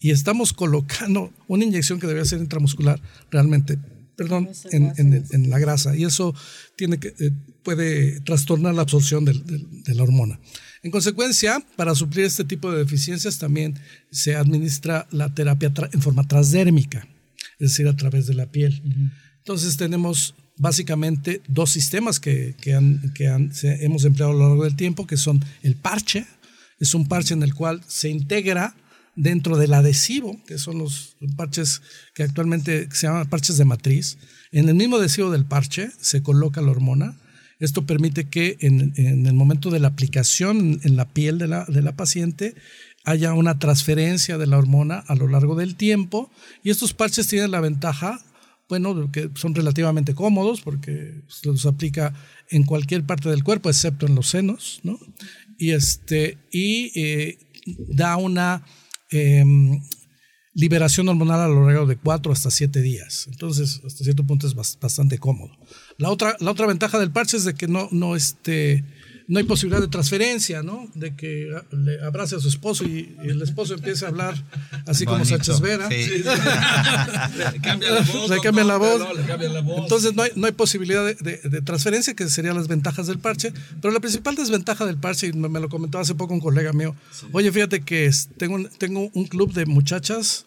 [0.00, 3.78] y estamos colocando una inyección que debería ser intramuscular realmente,
[4.16, 6.34] perdón, en, la grasa y eso
[6.76, 7.30] tiene que, eh,
[7.62, 9.34] puede trastornar la absorción de,
[9.94, 10.40] la hormona.
[10.82, 13.78] En consecuencia, para suplir este tipo de deficiencias también
[14.10, 17.06] se administra la terapia en forma transdérmica,
[17.58, 18.82] es decir, a través de la piel.
[19.38, 25.06] Entonces tenemos básicamente dos sistemas que, han, que hemos empleado a lo largo del tiempo,
[25.06, 26.26] que son el parche,
[26.78, 28.74] es un parche en el cual se integra
[29.20, 31.82] dentro del adhesivo, que son los parches
[32.14, 34.18] que actualmente se llaman parches de matriz,
[34.50, 37.20] en el mismo adhesivo del parche se coloca la hormona.
[37.58, 41.82] Esto permite que en, el momento de la aplicación en la piel de la, de
[41.82, 42.54] la paciente
[43.04, 46.30] haya una transferencia de la hormona a lo largo del tiempo
[46.62, 48.24] y estos parches tienen la ventaja,
[48.68, 52.14] bueno, que son relativamente cómodos porque se los aplica
[52.48, 54.98] en cualquier parte del cuerpo excepto en los senos, ¿no?
[55.58, 58.64] Y, este, y eh, da una
[59.10, 59.80] Em,
[60.52, 63.28] liberación hormonal a lo largo de 4 hasta 7 días.
[63.30, 65.56] Entonces, hasta cierto punto es bastante cómodo.
[65.96, 68.84] La otra, la otra ventaja del parche es de que no, no, este,
[69.30, 70.88] no hay posibilidad de transferencia, ¿no?
[70.96, 74.34] De que le abrace a su esposo y, el esposo empiece a hablar
[74.88, 75.88] así como Sánchez Vera.
[77.52, 78.28] le cambia la voz.
[78.28, 79.82] Le cambia la voz.
[79.82, 83.52] Entonces no hay, no hay posibilidad de, transferencia, que serían las ventajas del parche.
[83.80, 86.96] Pero la principal desventaja del parche, y me, lo comentó hace poco un colega mío,
[87.30, 90.46] oye, fíjate que tengo, un, tengo un club de muchachas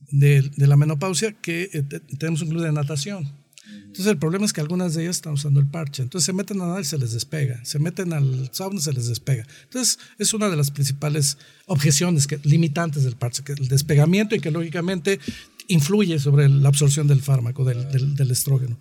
[0.00, 1.82] de, la menopausia que eh,
[2.18, 3.43] tenemos un club de natación.
[3.72, 6.02] Entonces el problema es que algunas de ellas están usando el parche.
[6.02, 7.64] Entonces se meten a nadar y se les despega.
[7.64, 9.46] Se meten al sauna y se les despega.
[9.64, 14.40] Entonces es una de las principales objeciones que, limitantes del parche, que el despegamiento y
[14.40, 15.20] que lógicamente
[15.68, 18.78] influye sobre la absorción del fármaco, del, del, estrógeno.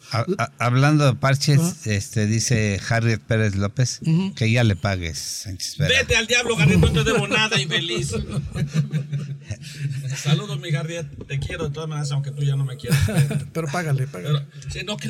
[0.58, 4.02] hablando de parches, este, dice Harriet Pérez López
[4.36, 5.48] que ya le pagues.
[5.78, 8.14] Vete al diablo, Harriet, no te debo nada, infeliz.
[10.16, 11.08] Saludos, mi Harriet.
[11.28, 13.00] Te quiero de todas maneras, aunque tú ya no me quieras.
[13.54, 14.46] Pero págale, págale.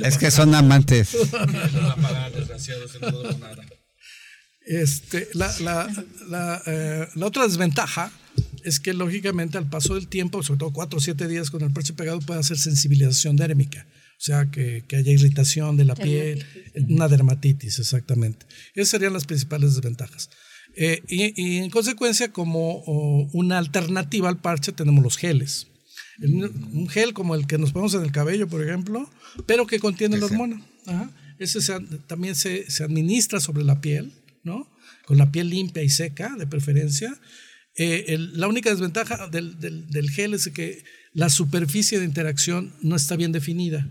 [0.04, 1.16] es que son amantes.
[4.66, 5.90] Este, la, la,
[6.30, 8.14] la, eh, la otra desventaja
[8.64, 11.72] es que lógicamente al paso del tiempo, sobre todo cuatro o siete días con el
[11.72, 13.86] parche pegado, puede hacer sensibilización dérmica.
[14.18, 16.46] O sea, que, haya irritación de la piel,
[16.88, 18.46] una dermatitis, exactamente.
[18.74, 20.30] Esas serían las principales desventajas.
[20.76, 22.80] Eh, y, en consecuencia, como
[23.34, 25.68] una alternativa al parche, tenemos los geles.
[26.22, 29.10] un gel como el que nos ponemos en el cabello, por ejemplo,
[29.46, 30.66] pero que contiene la hormona.
[31.40, 31.60] Ese
[32.08, 34.72] también se, se, administra sobre la piel, ¿no?
[35.06, 37.20] Con la piel limpia y seca, de preferencia,
[37.76, 43.16] eh, la única desventaja del, del, gel es que la superficie de interacción no está
[43.16, 43.88] bien definida.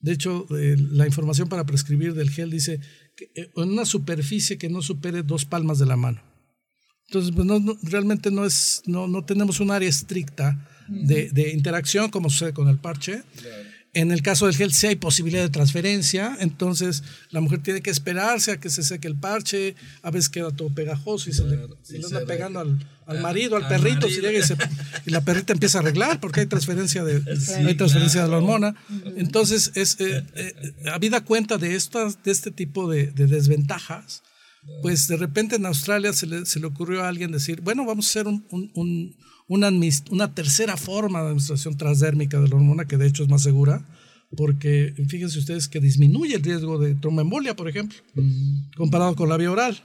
[0.00, 2.80] De hecho, eh, la información para prescribir del gel dice
[3.16, 6.20] que eh, una superficie que no supere dos palmas de la mano.
[7.06, 12.10] Entonces, pues no, realmente no, es, no, no tenemos un área estricta de, de, interacción
[12.10, 13.22] como sucede con el parche.
[13.94, 17.90] En el caso del gel sí hay posibilidad de transferencia, entonces la mujer tiene que
[17.90, 21.58] esperarse a que se seque el parche, a veces queda todo pegajoso y se le,
[22.04, 24.44] anda pegando al, al, marido, al, perrito, si llega
[25.06, 27.22] y, la perrita empieza a arreglar porque hay transferencia de,
[27.56, 28.74] hay transferencia de la hormona.
[29.16, 34.24] Entonces, es, eh, eh, habida cuenta de, estas, de este tipo de, desventajas,
[34.82, 38.06] pues de repente en Australia se le, se le, ocurrió a alguien decir, bueno, vamos
[38.06, 39.14] a hacer un, un
[39.46, 39.70] una,
[40.10, 43.84] una tercera forma de administración transdérmica de la hormona, que de hecho es más segura,
[44.36, 47.98] porque fíjense ustedes que disminuye el riesgo de tromboembolia, por ejemplo,
[48.76, 49.82] comparado con la vía oral.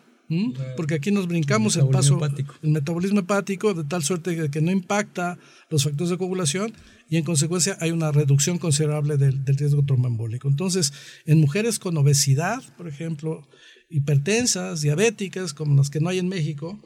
[0.78, 2.20] Porque aquí nos brincamos el, paso,
[2.62, 5.40] el metabolismo hepático, de tal suerte que no impacta
[5.72, 6.72] los factores de coagulación
[7.10, 10.48] y en consecuencia hay una reducción considerable del, del riesgo tromboembólico.
[10.48, 10.94] Entonces,
[11.26, 13.48] en mujeres con obesidad, por ejemplo,
[13.90, 16.80] hipertensas, diabéticas, como las que no hay en México,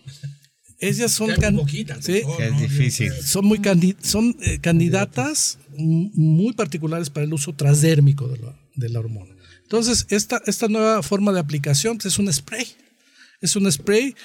[0.88, 1.30] ellas son
[2.60, 3.12] difícil.
[3.24, 3.62] Son muy
[4.02, 9.34] son eh, candidatas muy particulares para el uso transdérmico de la, de la hormona.
[9.64, 12.68] Entonces, esta, esta nueva forma de aplicación pues, es un spray.
[13.42, 14.16] Es un spray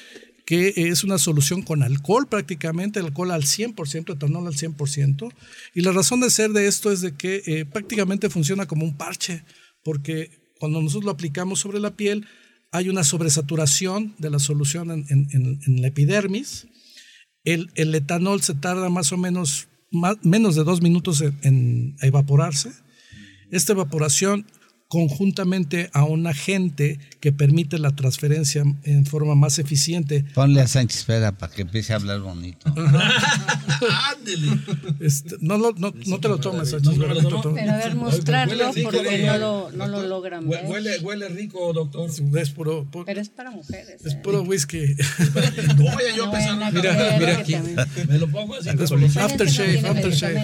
[0.45, 5.33] que es una solución con alcohol prácticamente, alcohol al 100%, etanol al 100%.
[5.75, 8.97] Y la razón de ser de esto es de que eh, prácticamente funciona como un
[8.97, 9.45] parche,
[9.83, 12.27] porque cuando nosotros lo aplicamos sobre la piel,
[12.71, 16.67] hay una sobresaturación de la solución en, la epidermis.
[17.45, 19.69] El, etanol se tarda más o menos
[20.23, 22.73] menos de dos minutos en evaporarse.
[23.51, 24.47] Esta evaporación
[24.89, 30.25] conjuntamente a un agente que permite la transferencia en forma más eficiente.
[30.35, 32.73] Ponle a Sánchez Pera para que empiece a hablar bonito.
[35.01, 37.15] este, no, no, no, te lo tomes, Sánchez Pera.
[37.15, 40.65] Pero a ver, mostrarlo porque no lo, no lo logran ver.
[40.65, 42.09] Huele, huele rico, doctor.
[42.09, 44.01] Es puro, Pero es para mujeres.
[44.05, 44.21] Es ¿eh?
[44.25, 44.79] puro whisky.
[45.77, 46.33] no vaya yo.
[46.73, 47.57] Mira, mira aquí.
[48.09, 48.71] Me lo pongo así.
[48.71, 50.43] Aftershave, aftershave.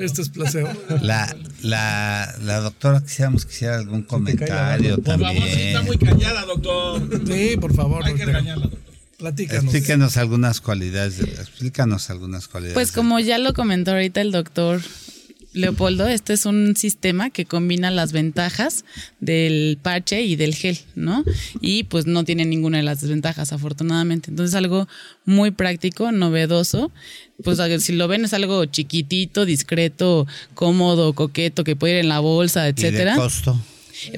[0.00, 0.68] Esto es placebo.
[1.00, 5.34] La, la, la doctora quisiéramos que hiciera algún comentario también.
[5.34, 7.26] Por favor, está muy callada, doctor.
[7.26, 8.04] Sí, por favor.
[8.04, 8.80] Hay que regañarla, doctor.
[9.18, 9.64] Platícanos.
[9.64, 11.20] Explícanos algunas cualidades.
[11.20, 12.74] Explícanos algunas cualidades.
[12.74, 14.82] Pues como ya lo comentó ahorita el doctor
[15.56, 18.84] Leopoldo, este es un sistema que combina las ventajas
[19.20, 21.24] del parche y del gel, ¿no?
[21.60, 24.30] Y pues no tiene ninguna de las desventajas, afortunadamente.
[24.30, 24.86] Entonces algo
[25.24, 26.92] muy práctico, novedoso.
[27.42, 32.20] Pues si lo ven es algo chiquitito, discreto, cómodo, coqueto, que puede ir en la
[32.20, 33.12] bolsa, etcétera.
[33.12, 33.60] ¿Y de costo?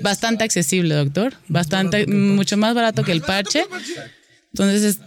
[0.03, 1.35] Bastante accesible, doctor.
[1.47, 3.65] Bastante, mucho más barato que el parche.
[4.53, 4.99] Entonces,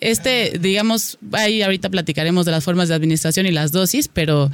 [0.00, 4.50] este, digamos, ahí ahorita platicaremos de las formas de administración y las dosis, pero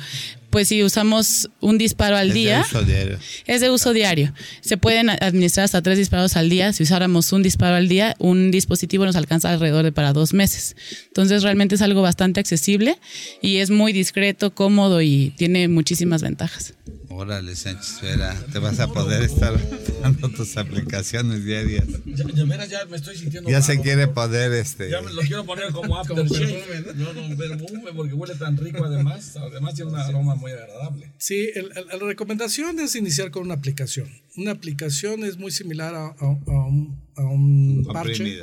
[0.55, 3.19] pues si usamos un disparo al día, de uso diario.
[3.47, 4.33] es de uso diario.
[4.61, 6.73] Se pueden administrar hasta tres disparos al día.
[6.73, 10.77] Si usáramos un disparo al día, un dispositivo nos alcanza alrededor de para dos meses.
[11.09, 12.99] Entonces realmente es algo bastante accesible
[13.43, 16.75] y es muy discreto, cómodo y tiene muchísimas ventajas.
[17.17, 19.55] Órale, Sánchez Vera, te vas a poder estar
[20.03, 21.87] dando tus aplicaciones diarias.
[22.07, 23.49] Ya, ya, ya me estoy sintiendo.
[23.49, 24.91] Ya se quiere poder este.
[24.91, 26.93] Ya me lo quiero poner como aftershave.
[26.97, 29.37] No, no, perfume porque huele tan rico además.
[29.37, 31.13] Además tiene un aroma muy agradable.
[31.19, 34.09] Sí, la recomendación es iniciar con una aplicación.
[34.37, 38.41] Una aplicación es muy similar a, un, a un parche.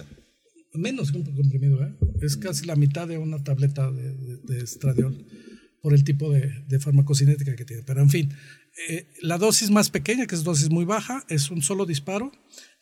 [0.73, 1.93] Menos que un comprimido, ¿eh?
[2.21, 5.25] Es casi la mitad de una tableta de, de, estradiol
[5.81, 7.83] por el tipo de, de farmacocinética que tiene.
[7.83, 8.33] Pero en fin,
[8.87, 12.31] eh, la dosis más pequeña, que es dosis muy baja, es un solo disparo.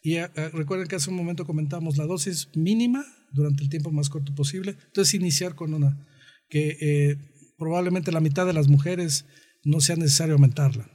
[0.01, 3.91] Y eh, eh, recuerden que hace un momento comentamos la dosis mínima durante el tiempo
[3.91, 4.75] más corto posible.
[4.87, 6.05] Entonces, iniciar con una
[6.49, 7.15] que
[7.59, 9.25] probablemente la mitad de las mujeres
[9.63, 10.89] no sea necesario aumentarla.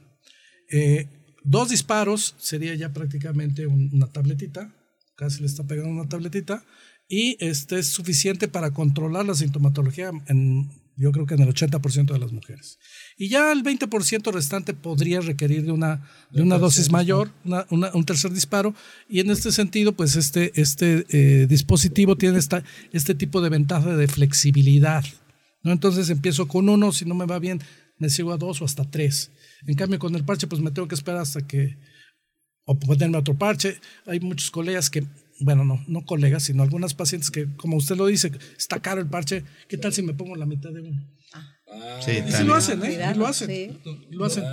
[1.45, 4.75] dos disparos sería ya prácticamente una tabletita,
[5.15, 6.65] casi le está pegando una tabletita,
[7.07, 12.13] y este es suficiente para controlar la sintomatología en yo creo que en el 80%
[12.13, 12.79] de las mujeres.
[13.17, 17.31] Y ya el 20% restante podría requerir de una, de una dosis mayor,
[17.69, 18.73] un tercer disparo.
[19.09, 23.95] Y en este sentido, pues este, este eh, dispositivo tiene esta, este tipo de ventaja
[23.95, 25.03] de flexibilidad.
[25.63, 25.71] ¿no?
[25.71, 27.61] Entonces empiezo con uno, si no me va bien,
[27.97, 29.31] me sigo a dos o hasta tres.
[29.67, 31.77] En cambio, con el parche, pues me tengo que esperar hasta que,
[32.65, 33.79] o ponerme otro parche.
[34.05, 35.03] Hay muchos colegas que
[35.39, 39.07] bueno, no, no colegas, sino algunas pacientes que, como usted lo dice, está caro el
[39.07, 41.03] parche, ¿qué tal si me pongo la mitad de uno?
[41.67, 43.13] Ah, sí, y lo hacen, ¿eh?
[43.15, 43.79] lo hacen.
[44.11, 44.43] Lo hacen.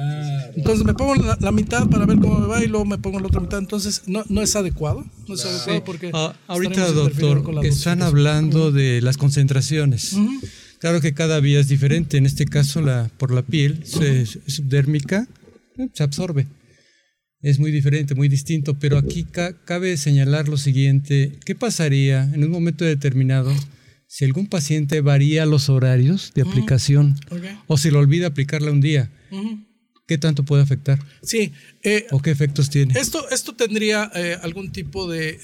[0.56, 3.26] Entonces me pongo la, mitad para ver cómo me va y luego me pongo la
[3.26, 3.58] otra mitad.
[3.58, 5.04] Entonces no, no es adecuado.
[5.28, 6.10] No es adecuado porque.
[6.14, 10.16] Ah, ahorita, doctor, están hablando de las concentraciones.
[10.78, 12.16] Claro que cada vía es diferente.
[12.16, 15.28] En este caso, la, por la piel se, subdérmica
[15.78, 16.48] eh, se absorbe
[17.42, 19.26] es muy diferente, muy distinto, pero aquí
[19.64, 23.52] cabe señalar lo siguiente, ¿qué pasaría en un momento determinado
[24.06, 27.16] si algún paciente varía los horarios de aplicación
[27.66, 29.10] o si lo olvida aplicarla un día?
[30.06, 30.98] ¿Qué tanto puede afectar?
[31.22, 31.52] Sí.
[31.82, 32.98] Eh, ¿O qué efectos tiene?
[32.98, 35.38] Esto, esto tendría eh, algún tipo de,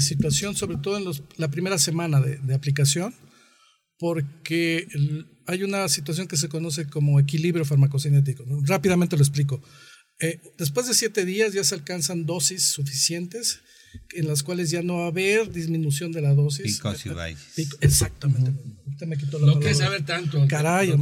[0.00, 1.04] situación, sobre todo en
[1.36, 3.14] la primera semana de, aplicación,
[3.98, 4.88] porque
[5.46, 8.44] hay una situación que se conoce como equilibrio farmacocinético.
[8.64, 9.62] Rápidamente lo explico.
[10.20, 13.60] Eh, después de siete días ya se alcanzan dosis suficientes
[14.12, 16.76] en las cuales ya no va a haber disminución de la dosis.
[16.76, 17.38] Picos y valles.
[17.80, 18.52] exactamente.
[18.86, 20.46] Usted me quitó la Lo que es saber tanto.
[20.48, 20.92] Caray.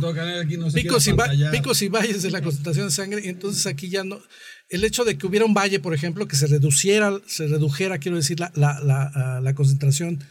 [0.75, 1.13] picos, y
[1.51, 3.29] picos y valles de la concentración de sangre.
[3.29, 4.21] Entonces aquí ya no.
[4.69, 8.17] El hecho de que hubiera un valle, por ejemplo, que se reduciera, se redujera, quiero
[8.17, 10.25] decir, la, la, la, la concentración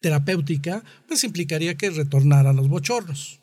[0.00, 3.35] terapéutica, pues implicaría que retornaran los bochornos.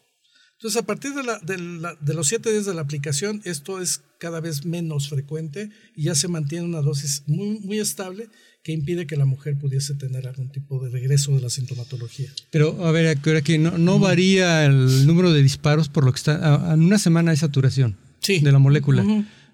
[0.64, 5.10] Entonces, a partir de, los siete días de la aplicación, esto es cada vez menos
[5.10, 8.30] frecuente y ya se mantiene una dosis muy, muy estable
[8.64, 12.30] que impide que la mujer pudiese tener algún tipo de regreso de la sintomatología.
[12.50, 16.72] Pero, a ver, aquí no, no varía el número de disparos por lo que está.
[16.74, 19.04] En una semana hay saturación de la molécula.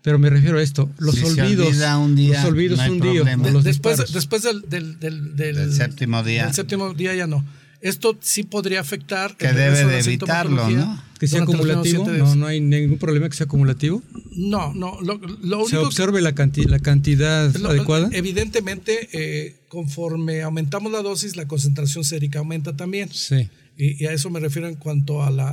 [0.03, 1.69] Pero me refiero a esto, los olvidos.
[1.69, 3.23] un día, los olvidos un día.
[3.63, 6.45] después, después del, del, séptimo día.
[6.45, 7.43] Del séptimo día ya no.
[7.81, 9.37] Esto sí podría afectar.
[9.37, 11.03] Que debe de evitarlo, ¿no?
[11.19, 12.07] Que sea acumulativo.
[12.09, 14.01] No, no hay ningún problema que sea acumulativo.
[14.31, 14.99] No, no.
[15.01, 18.09] Lo, único ¿Se observe la, la cantidad adecuada?
[18.11, 23.09] Evidentemente, eh, conforme aumentamos la dosis, la concentración sérica aumenta también.
[23.11, 23.49] Sí.
[23.77, 25.49] Y, a eso me refiero en cuanto a la,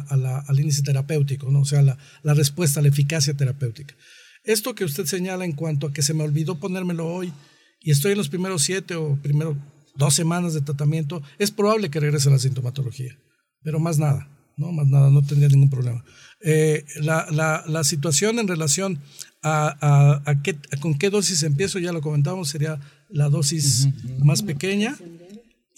[0.49, 1.61] al índice terapéutico, ¿no?
[1.61, 3.95] o sea, la, la respuesta, la eficacia terapéutica.
[4.43, 7.33] Esto que usted señala en cuanto a que se me olvidó ponérmelo hoy
[7.81, 9.57] y estoy en los primeros siete o primeros
[9.97, 13.19] dos semanas de tratamiento, es probable que regrese la sintomatología,
[13.63, 16.05] pero más nada, no más nada, no tendría ningún problema.
[16.41, 19.01] Eh, la, la, la, situación en relación
[19.43, 22.79] a, a, qué, con qué dosis empiezo, ya lo comentábamos, sería
[23.09, 23.89] la dosis
[24.19, 24.97] más pequeña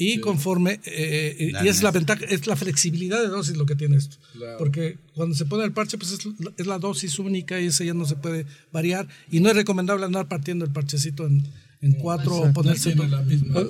[0.00, 3.74] y conforme, eh, eh, y es la ventaja, es la flexibilidad de dosis lo que
[3.74, 4.16] tiene esto.
[4.56, 6.12] Porque cuando se pone el parche, pues
[6.56, 9.08] es, la dosis única y esa ya no se puede variar.
[9.28, 11.42] Y no es recomendable andar partiendo el parchecito en,
[11.80, 13.62] en cuatro ponerse la misma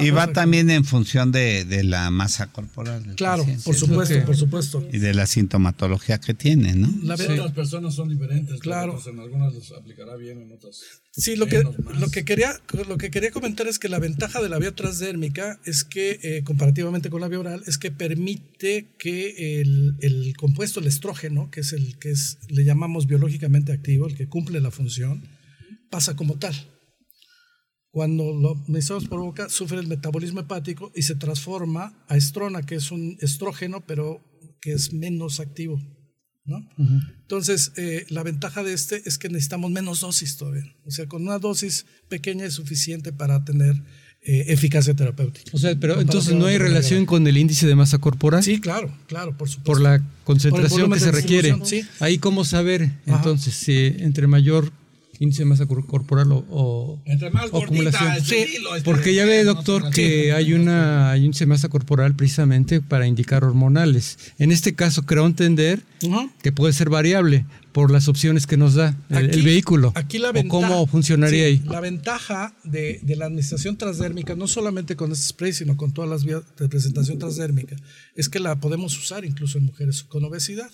[0.00, 4.88] y va también en función de, de la masa corporal claro por supuesto por supuesto.
[4.92, 7.24] Y de la sintomatología que tiene no la sí.
[7.24, 9.00] otras personas son diferentes claro.
[9.06, 10.80] en algunas les aplicará bien en otras
[11.12, 14.48] sí lo que lo que quería lo que quería comentar es que la ventaja de
[14.48, 19.60] la vía transdérmica es que eh, comparativamente con la vía oral es que permite que
[19.60, 24.16] el, el compuesto el estrógeno que es el que es le llamamos biológicamente activo el
[24.16, 25.22] que cumple la función
[25.88, 26.73] pasa como tal
[27.94, 32.74] cuando lo administramos por boca, sufre el metabolismo hepático y se transforma a estrona, que
[32.74, 34.20] es un estrógeno, pero
[34.60, 35.80] que es menos activo.
[36.44, 36.68] ¿no?
[37.22, 40.64] Entonces, eh, la ventaja de este es que necesitamos menos dosis todavía.
[40.84, 43.76] O sea, con una dosis pequeña es suficiente para tener
[44.22, 45.52] eh, eficacia terapéutica.
[45.52, 48.42] O sea, pero entonces no hay relación con el índice de masa corporal.
[48.42, 49.70] Sí, claro, claro, por supuesto.
[49.70, 51.56] Por la concentración que se requiere.
[51.62, 51.82] ¿Sí?
[52.00, 54.72] Ahí cómo saber, entonces, si entre mayor
[55.18, 58.24] índice de masa corporal o, Entre más acumulación.
[58.24, 63.06] Sí, este, porque ya ve, doctor, que hay una índice de masa corporal precisamente para
[63.06, 64.18] indicar hormonales.
[64.38, 65.82] En este caso, creo entender
[66.42, 69.92] que puede ser variable por las opciones que nos da el, vehículo.
[69.96, 71.60] Aquí la ventaja, ¿Cómo funcionaría ahí?
[71.64, 76.08] La ventaja de, de, la administración transdérmica, no solamente con este spray, sino con todas
[76.08, 77.74] las vías de presentación transdérmica,
[78.14, 80.70] es que la podemos usar incluso en mujeres con obesidad.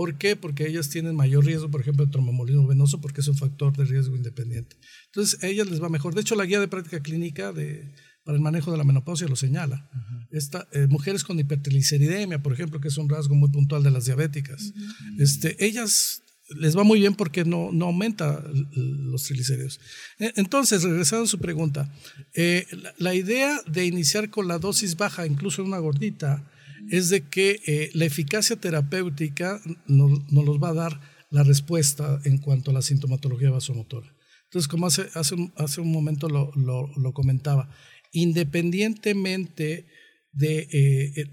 [0.00, 0.34] ¿Por qué?
[0.34, 3.84] Porque ellas tienen mayor riesgo, por ejemplo, de tromboembolismo venoso, porque es un factor de
[3.84, 4.78] riesgo independiente.
[5.04, 6.14] Entonces, a ellas les va mejor.
[6.14, 7.92] De hecho, la guía de práctica clínica de,
[8.24, 9.90] para el manejo de la menopausia lo señala.
[10.30, 14.06] Esta, eh, mujeres con hipertrigliceridemia, por ejemplo, que es un rasgo muy puntual de las
[14.06, 14.72] diabéticas,
[15.18, 18.42] este, ellas les va muy bien porque no, no aumenta
[18.72, 19.80] los triglicéridos.
[20.18, 21.94] E, entonces, regresando a su pregunta,
[22.32, 26.50] eh, la, la, idea de iniciar con la dosis baja, incluso en una gordita,
[26.88, 31.00] es de que eh, la eficacia terapéutica nos, nos los va a dar
[31.30, 34.14] la respuesta en cuanto a la sintomatología vasomotora.
[34.44, 37.70] Entonces, como hace, hace, un, hace un momento lo, lo, comentaba,
[38.10, 39.86] independientemente
[40.32, 41.30] de eh,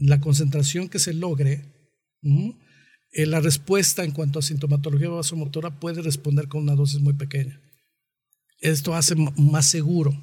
[0.00, 1.72] la concentración que se logre,
[3.12, 7.62] eh, la respuesta en cuanto a sintomatología vasomotora puede responder con una dosis muy pequeña.
[8.60, 10.20] Esto hace más seguro,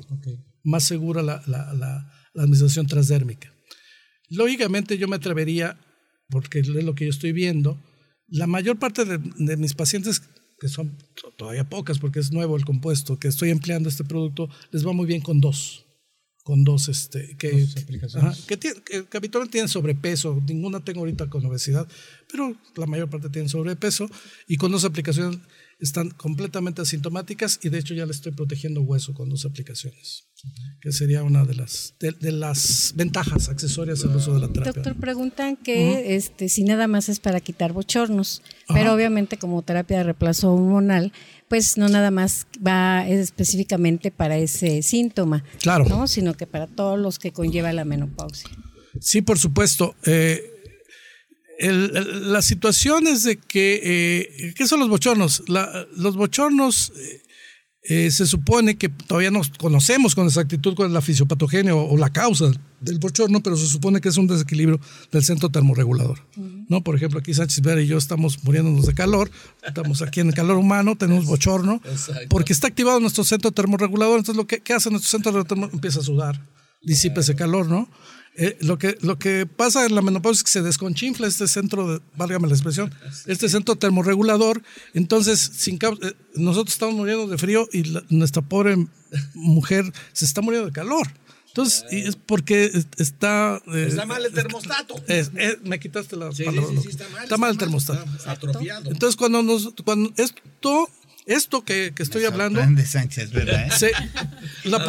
[0.64, 3.55] más segura la, la, la, la administración transdérmica.
[4.30, 5.80] Lógicamente yo me atrevería,
[6.30, 7.80] porque es lo que yo estoy viendo,
[8.28, 10.24] la mayor parte de, mis pacientes,
[10.60, 10.98] que son
[11.38, 15.06] todavía pocas porque es nuevo el compuesto, que estoy empleando este producto, les va muy
[15.06, 15.86] bien con dos.
[16.44, 17.66] Con dos, este, que,
[18.48, 18.58] que,
[19.10, 21.88] que, habitualmente tienen sobrepeso, ninguna tengo ahorita con obesidad,
[22.32, 24.08] pero la mayor parte tienen sobrepeso,
[24.48, 25.40] y con dos aplicaciones
[25.80, 30.28] están completamente asintomáticas y de hecho ya le estoy protegiendo hueso con dos aplicaciones,
[30.80, 34.72] que sería una de las, de, las ventajas accesorias al uso de la terapia.
[34.72, 39.98] Doctor, preguntan que este, si nada más es para quitar bochornos, pero obviamente como terapia
[39.98, 41.12] de reemplazo hormonal,
[41.50, 45.86] pues no nada más va específicamente para ese síntoma, claro.
[45.86, 46.08] ¿no?
[46.08, 48.50] sino que para todos los que conlleva la menopausia.
[49.02, 49.96] Sí, por supuesto.
[50.06, 50.55] Eh,
[51.60, 55.44] el, la situación es de que, eh, ¿qué son los bochornos?
[55.48, 57.22] los bochornos eh,
[57.88, 62.10] eh, se supone que todavía no conocemos con exactitud cuál es la fisiopatogenia o, la
[62.10, 64.80] causa del bochorno, pero se supone que es un desequilibrio
[65.12, 66.20] del centro termorregulador.
[66.68, 66.82] ¿no?
[66.82, 69.30] Por ejemplo, aquí Sánchez Vera y yo estamos muriéndonos de calor,
[69.64, 71.80] estamos aquí en el calor humano, tenemos bochorno,
[72.28, 76.00] porque está activado nuestro centro termorregulador, entonces lo que ¿qué hace nuestro centro termorregulador empieza
[76.00, 76.42] a sudar,
[76.82, 77.88] disipa ese calor, ¿no?
[78.38, 81.94] Eh, lo, que, lo que pasa en la menopausia es que se desconchinfla este centro,
[81.94, 82.94] de, válgame la expresión,
[83.28, 84.62] este centro termorregulador.
[84.94, 88.76] Entonces, sin, eh, nosotros estamos muriendo de frío y nuestra pobre
[89.34, 91.08] mujer se está muriendo de calor.
[91.48, 93.62] Entonces, y es porque está.
[93.74, 95.02] Eh, está mal el termostato.
[95.64, 96.62] me quitaste la palabra.
[96.72, 97.24] Sí, sí, está mal.
[97.24, 98.06] Está mal el termostato.
[98.26, 98.92] Atrofiado.
[98.92, 100.90] Entonces, cuando, nos, cuando esto
[101.26, 102.62] esto que, que estoy hablando.
[102.86, 103.68] Sánchez, ¿verdad?
[104.64, 104.80] lo,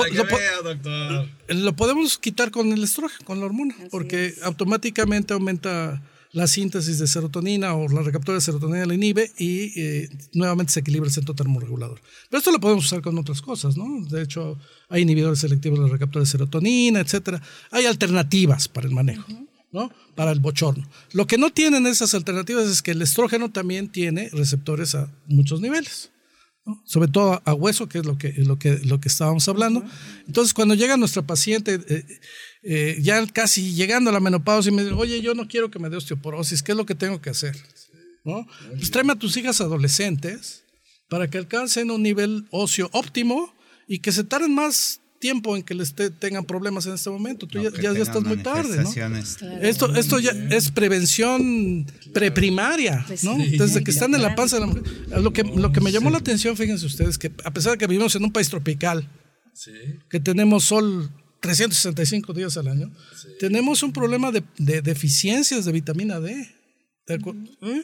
[1.49, 7.07] lo, podemos quitar con el estrógeno, con la hormona, porque automáticamente aumenta la síntesis de
[7.07, 11.35] serotonina o la recaptura de serotonina la inhibe y eh, nuevamente se equilibra el centro
[11.35, 11.99] termorregulador.
[12.29, 14.05] Pero esto lo podemos usar con otras cosas, ¿no?
[14.07, 14.59] De hecho,
[14.91, 17.41] hay inhibidores selectivos de la recaptura de serotonina, etcétera.
[17.71, 19.27] Hay alternativas para el manejo,
[19.73, 19.91] ¿no?
[20.15, 20.87] Para el bochorno.
[21.13, 25.63] Lo que no tienen esas alternativas es que el estrógeno también tiene receptores a muchos
[25.63, 26.11] niveles.
[26.85, 29.85] Sobre todo a hueso, que es lo que, lo que, lo que estábamos hablando.
[30.27, 32.05] Entonces, cuando llega nuestra paciente, eh,
[32.63, 35.79] eh, ya casi llegando a la menopausia, y me dice, oye, yo no quiero que
[35.79, 37.57] me dé osteoporosis, ¿qué es lo que tengo que hacer?
[38.25, 38.47] ¿No?
[38.71, 40.65] Pues tráeme a tus hijas adolescentes
[41.09, 43.55] para que alcancen un nivel óseo óptimo
[43.87, 47.47] y que se tarden más tiempo en que les te- tengan problemas en este momento.
[47.47, 48.91] Tú No, ya, ya- estás muy tarde, ¿no?
[49.63, 53.37] Esto, esto ya es prevención preprimaria, Pues ¿no?
[53.37, 53.57] sí.
[53.59, 54.83] Desde que están en la panza de la mujer.
[55.23, 57.87] Lo que, lo que me llamó la atención, fíjense ustedes, que a pesar de que
[57.87, 59.09] vivimos en un país tropical,
[60.11, 61.11] que tenemos sol
[61.41, 62.93] 365 días al año,
[63.39, 66.35] tenemos un problema de, de deficiencias de vitamina D.
[67.07, 67.83] ¿De ¿Eh?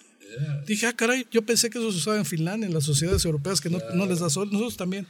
[0.67, 3.61] Dije, ah, caray, yo pensé que eso se usaba en Finlandia, en las sociedades europeas,
[3.61, 5.07] que no, no les da sol, nosotros también.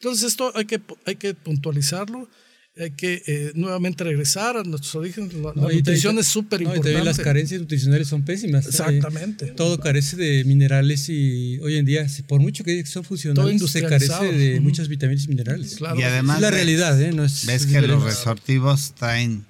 [0.00, 2.28] Entonces esto hay que, hay que puntualizarlo,
[2.76, 5.34] hay que eh, nuevamente regresar a nuestros orígenes.
[5.34, 6.88] La, No, nutrición es súper no, importante.
[6.94, 8.64] también las carencias nutricionales son pésimas.
[8.64, 8.68] ¿eh?
[8.70, 9.46] Exactamente.
[9.48, 13.82] Todo carece de minerales y hoy en día, por mucho que son Todo funcionales, se
[13.82, 15.74] carece de muchas vitaminas y minerales.
[15.76, 16.00] Claro.
[16.00, 17.12] Y además es la ves- realidad, ¿eh?
[17.12, 19.44] No es, Ves es que los resortivos traen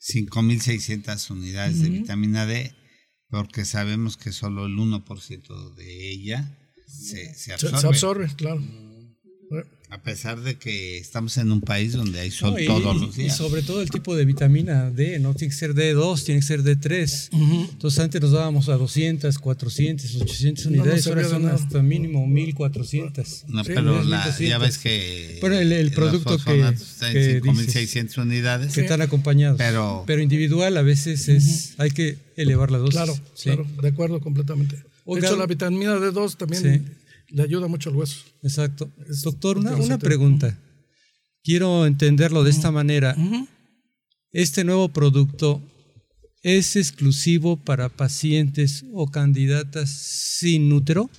[0.00, 2.72] 5.600 unidades de vitamina D
[3.28, 7.78] porque sabemos que solo el 1% de ella se, se Se, absorbe.
[7.80, 8.62] se absorbe, claro.
[9.92, 13.00] A pesar de que estamos en un país donde hay sol No, y- todos y-
[13.06, 13.36] los Y días.
[13.36, 16.62] sobre todo el tipo de vitamina D, no tiene que ser D2, tiene que ser
[16.62, 17.28] D3.
[17.72, 21.42] Entonces antes nos dábamos a 200, 400, 800 No nos unidades, servía ahora de son
[21.42, 21.54] nada.
[21.56, 23.44] hasta mínimo 1400.
[23.48, 24.48] No, Sí, pero es la- 1200.
[24.48, 26.44] ya ves que Bueno, el- el producto que-
[27.12, 28.72] que 5.600 unidades.
[28.72, 29.58] que están acompañados.
[29.58, 32.94] Pero- individual a veces es hay que elevar la dosis.
[32.94, 33.44] Claro, Sí.
[33.44, 34.76] claro, de acuerdo completamente.
[34.76, 34.82] De
[35.16, 36.92] Oiga, hecho, la vitamina D2 también Sí.
[37.30, 38.16] Le ayuda mucho al hueso.
[38.42, 38.90] Exacto.
[39.22, 40.58] Doctor, una, una pregunta.
[41.42, 43.16] Quiero entenderlo de esta manera.
[44.32, 45.62] ¿Este nuevo producto
[46.42, 51.10] es exclusivo para pacientes o candidatas sin útero?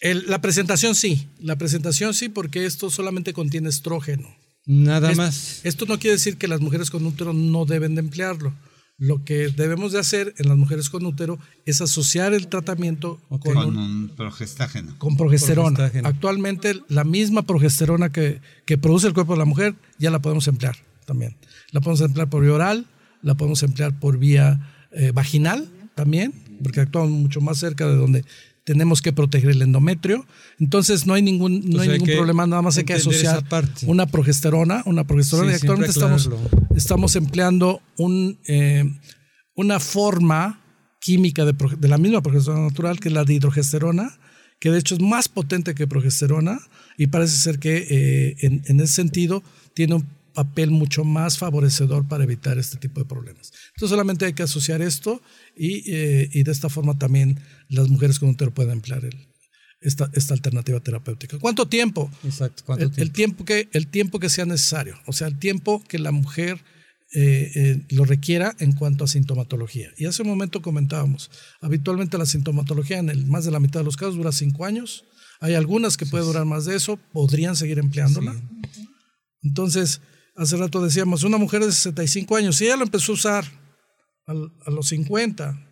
[0.00, 4.34] El- la presentación sí, la presentación sí, porque esto solamente contiene estrógeno.
[4.66, 5.60] Nada más.
[5.64, 8.54] Esto no quiere decir que las mujeres con útero no deben de emplearlo.
[9.00, 13.38] Lo que debemos de hacer en las mujeres con útero es asociar el tratamiento con,
[13.38, 14.94] con un progestágeno.
[14.98, 15.74] con progesterona.
[15.74, 16.06] Progestágeno.
[16.08, 20.46] Actualmente la misma progesterona que, que produce el cuerpo de la mujer ya la podemos
[20.48, 20.76] emplear
[21.06, 21.34] también.
[21.72, 22.86] La podemos emplear por vía oral,
[23.22, 28.24] la podemos emplear por vía eh, vaginal también, porque actuamos mucho más cerca de donde
[28.64, 30.26] tenemos que proteger el endometrio.
[30.58, 33.44] Entonces no hay ningún, Entonces hay hay ningún problema, nada más hay que asociar
[33.86, 35.50] una progesterona, una progesterona.
[35.50, 36.30] Sí, y actualmente estamos,
[36.74, 38.84] estamos empleando un, eh,
[39.54, 40.60] una forma
[41.00, 41.54] química de,
[41.88, 44.18] la misma progesterona natural, que es la de hidrogesterona,
[44.58, 46.60] que de hecho es más potente que progesterona
[46.98, 49.42] y parece ser que eh, en, en ese sentido
[49.72, 53.52] tiene un papel mucho más favorecedor para evitar este tipo de problemas.
[53.74, 55.20] Entonces solamente hay que asociar esto
[55.56, 59.26] y, eh, y de esta forma también las mujeres con útero pueden emplear el-
[59.80, 61.38] esta, esta alternativa terapéutica.
[61.38, 62.10] ¿Cuánto tiempo?
[62.24, 62.62] Exacto.
[62.66, 65.98] ¿Cuánto el, el tiempo que, el tiempo que sea necesario, o sea, el tiempo que
[65.98, 66.60] la mujer
[67.12, 69.88] eh, eh, lo requiera en cuanto a sintomatología.
[69.96, 73.84] Y hace un momento comentábamos, habitualmente la sintomatología en el, más de la mitad de
[73.84, 75.04] los casos dura cinco años.
[75.40, 78.36] Hay algunas que puede durar más de eso, podrían seguir empleándola.
[79.42, 80.02] Entonces,
[80.40, 83.44] hace rato decíamos, una mujer de 65 años, si ella lo empezó a usar
[84.26, 85.66] a los 50,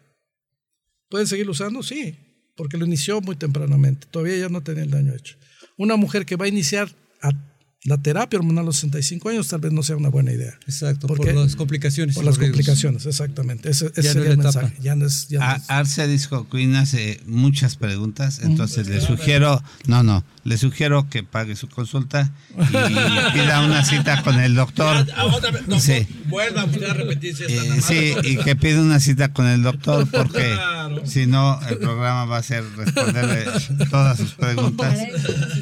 [1.09, 1.83] ¿puede seguirlo usando?
[1.83, 2.17] Sí,
[2.57, 5.37] porque lo inició muy tempranamente, todavía ya no tenía el daño hecho.
[5.77, 6.91] Una mujer que va a iniciar
[7.23, 7.48] a-
[7.85, 10.59] la terapia hormonal a los 65 años tal vez no sea una buena idea.
[10.67, 12.17] Exacto, Porque- por las complicaciones.
[12.17, 12.57] Por las riesgos.
[12.57, 13.71] complicaciones, exactamente.
[13.71, 14.75] Ese, ese Ya sería el mensaje.
[14.81, 19.01] Ya no es, ya no A- es- Arce Disco Queen hace muchas preguntas, entonces le
[19.01, 24.57] sugiero, no, no, le sugiero que pague su consulta y pida una cita con el
[24.57, 25.07] doctor.
[25.07, 26.07] Doctor, Sí.
[26.27, 30.07] Vuelva a repetir si está Eh, sí, y que pida una cita con el doctor
[30.11, 31.07] porque Claro.
[31.07, 33.47] si no el programa va a ser responderle
[33.89, 34.99] todas sus preguntas.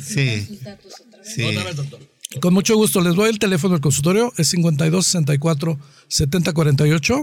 [0.02, 0.60] Sí,
[1.34, 1.42] sí.
[1.42, 2.00] Otra vez, doctor.
[2.40, 7.20] Con mucho gusto, les doy el teléfono del consultorio, es 52 64 70 48.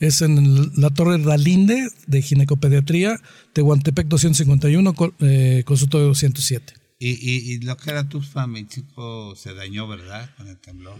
[0.00, 3.20] Es en la Torre Dalinde de Ginecopediatría,
[3.52, 6.72] Tehuantepec 251, co- eh, consultorio 207.
[7.00, 8.20] Y, y, y lo que era tu
[8.68, 10.30] chico se dañó, ¿verdad?
[10.36, 10.98] Con el temblor.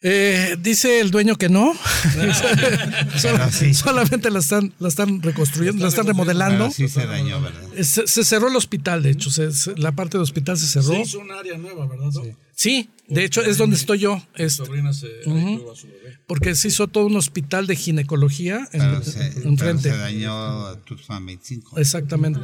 [0.00, 1.72] Eh, dice el dueño que no.
[3.16, 3.74] Sol- sí.
[3.74, 6.70] Solamente la están, la están reconstruyendo, la están remodelando.
[6.70, 7.62] Sí se dañó, ¿verdad?
[7.82, 9.30] Se, se cerró el hospital, de hecho.
[9.30, 10.94] se- se- la parte del hospital se cerró.
[11.00, 12.10] Hizo un área nueva, ¿verdad?
[12.12, 12.26] doc?
[12.60, 14.20] Sí, de hecho es donde estoy yo.
[14.34, 15.70] Este, sobrina se Ujú.
[15.70, 16.18] a su bebé.
[16.26, 19.82] porque se hizo todo un hospital de ginecología en, Pero se, en frente.
[19.90, 21.78] pero se dañó Tuxpan 25.
[21.78, 22.40] Exactamente.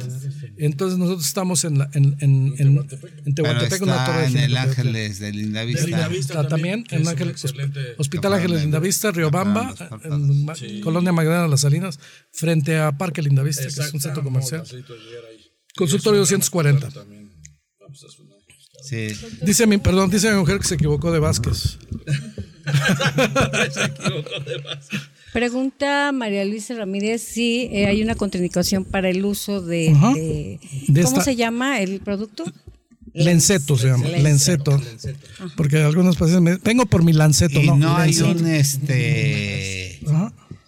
[0.57, 4.27] Entonces nosotros estamos en, la, en, en, en, en Pero Tehuantepec, una está torre de
[4.27, 4.55] en el.
[4.57, 5.85] Ángeles de Lindavista.
[5.85, 6.33] Lindavista.
[6.35, 9.75] Está también que en Ángel, excelente Hospital Ángeles Lindavista, Riobamba,
[10.45, 11.99] Ma- Colonia Magdalena Las Salinas,
[12.31, 14.63] frente a Parque Lindavista, que es un centro comercial.
[15.75, 16.87] Consultorio 240.
[18.87, 19.07] Sí.
[19.41, 21.77] Dice mi, perdón, dice mi mujer que se equivocó de Vázquez.
[25.33, 31.01] Pregunta María Luisa Ramírez si eh, hay una contraindicación para el uso de, de- De
[31.03, 32.45] ¿cómo esta- se llama el producto?
[33.13, 34.81] Lenceto se llama, Lenceto.
[35.55, 38.31] Porque algunos pacientes me vengo por mi lanceto, Y no, no hay lenceto.
[38.31, 39.99] un este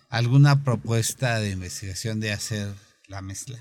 [0.09, 2.69] alguna propuesta de investigación de hacer
[3.07, 3.57] la mezcla.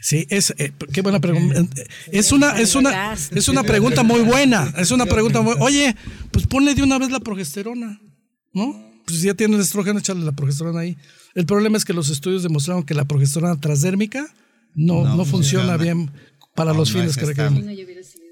[0.00, 1.64] Sí, es eh, qué buena pregunta.
[2.10, 4.72] Es una es una es una pregunta muy buena.
[4.78, 5.54] Es una pregunta muy.
[5.60, 5.94] Oye,
[6.30, 8.00] pues ponle de una vez la progesterona,
[8.52, 8.90] ¿no?
[9.06, 10.96] Pues si ya tiene el estrógeno, échale la progesterona ahí.
[11.34, 14.26] El problema es que los estudios demostraron que la progesterona transdérmica
[14.74, 16.10] no, no, No funciona bien
[16.54, 17.64] para No, los no fines es que requerimos.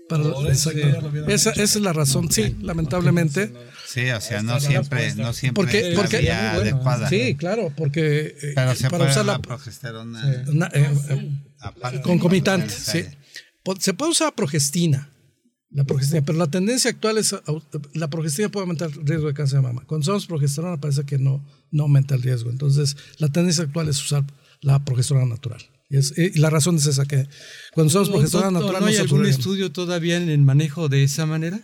[0.08, 0.80] Para- exacto.
[1.28, 3.52] esa, esa es la razón, sí, lamentablemente.
[3.90, 7.08] Sí, o sea, no siempre, no siempre Porque, es porque la vía adecuada.
[7.08, 11.30] sí, claro, porque eh, Pero se para puede usar la, la progesterona na- eh, eh,
[11.60, 12.02] aparte.
[12.02, 13.02] concomitante, Sí.
[13.02, 13.08] sí.
[13.62, 15.10] Po- Se puede usar progestina,
[15.70, 17.34] la progestina, pero la tendencia actual es
[17.94, 19.84] la progestina puede aumentar el riesgo de cáncer de mama.
[19.86, 22.50] Cuando usamos progesterona parece que no, no aumenta el riesgo.
[22.50, 24.22] Entonces, la tendencia actual es usar
[24.60, 25.62] la progesterona natural.
[25.88, 27.26] Y, es- y la razón es esa que
[27.72, 30.88] cuando usamos progesterona ¿No, natural no hay se algún ocurre estudio todavía en el manejo
[30.90, 31.60] de esa manera?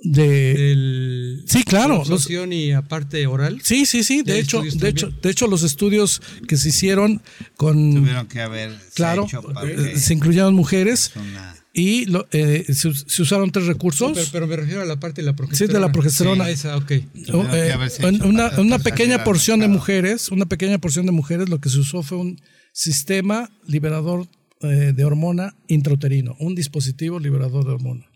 [0.00, 3.60] De Del, Sí, claro, la los- y aparte oral.
[3.62, 4.18] Sí, sí, sí.
[4.18, 7.20] ¿Y De hecho, de hecho, de hecho, los estudios que se hicieron
[7.56, 12.64] con Tuvieron que haber claro, hecho para eh, se incluyeron mujeres una- y lo- eh,
[12.72, 14.12] se, se usaron tres recursos.
[14.14, 15.74] Pero, pero me refiero a la parte de la Sí, progesterona.
[15.74, 16.44] de la progesterona.
[16.44, 16.92] Ah, esa, ok.
[16.92, 17.58] O, Tuvieron que
[18.06, 21.68] eh, una, una que pequeña porción de mujeres, una pequeña porción de mujeres, lo que
[21.70, 22.40] se usó fue un
[22.72, 24.26] sistema liberador
[24.60, 28.07] eh, de hormona intrauterino, un dispositivo liberador de hormona.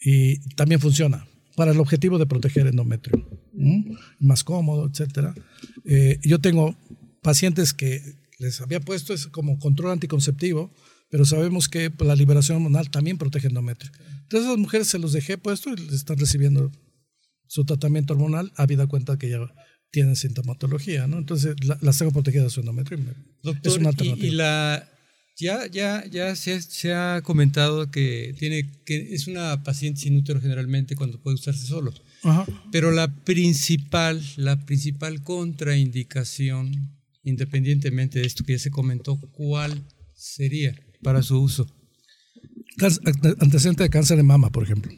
[0.00, 1.26] Y también funciona
[1.56, 3.96] para el objetivo de proteger endometrio, ¿m?
[4.20, 5.34] más cómodo, etcétera.
[5.84, 6.76] Eh, yo tengo
[7.22, 8.00] pacientes que
[8.38, 10.72] les había puesto es como control anticonceptivo,
[11.10, 13.90] pero sabemos que la liberación hormonal también protege endometrio.
[14.22, 16.70] Entonces las mujeres se los dejé puesto y les están recibiendo
[17.48, 19.38] su tratamiento hormonal, habida cuenta que ya
[19.90, 21.16] tienen sintomatología, ¿no?
[21.18, 22.98] Entonces la- las tengo protegidas su endometrio.
[22.98, 24.26] y me- Doctor, es una y- alternativa.
[24.28, 24.88] y, la
[25.38, 30.16] ya ya ya se, ha- se ha comentado que tiene que es una paciente sin
[30.16, 31.92] útero generalmente cuando puede usarse solo.
[32.24, 32.44] Ajá.
[32.72, 39.84] Pero la principal la principal contraindicación independientemente de esto que ya se comentó, ¿cuál
[40.14, 41.66] sería para su uso?
[43.40, 44.92] Antecedente de cáncer de mama, por ejemplo.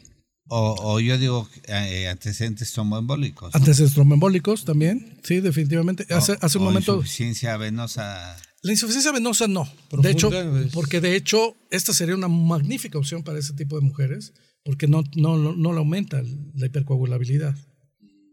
[0.47, 3.55] O, o yo digo eh, antecedentes tromboembólicos.
[3.55, 6.05] Antecedentes tromboembólicos también, sí, definitivamente.
[6.13, 6.95] Hace, hace un o momento.
[6.95, 8.37] Insuficiencia venosa.
[8.61, 9.67] La insuficiencia venosa no.
[9.89, 10.29] Profunda, de hecho,
[10.73, 14.33] porque de hecho, esta sería una magnífica opción para ese tipo de mujeres,
[14.63, 16.21] porque no, no, no, no le aumenta
[16.55, 17.55] la hipercoagulabilidad.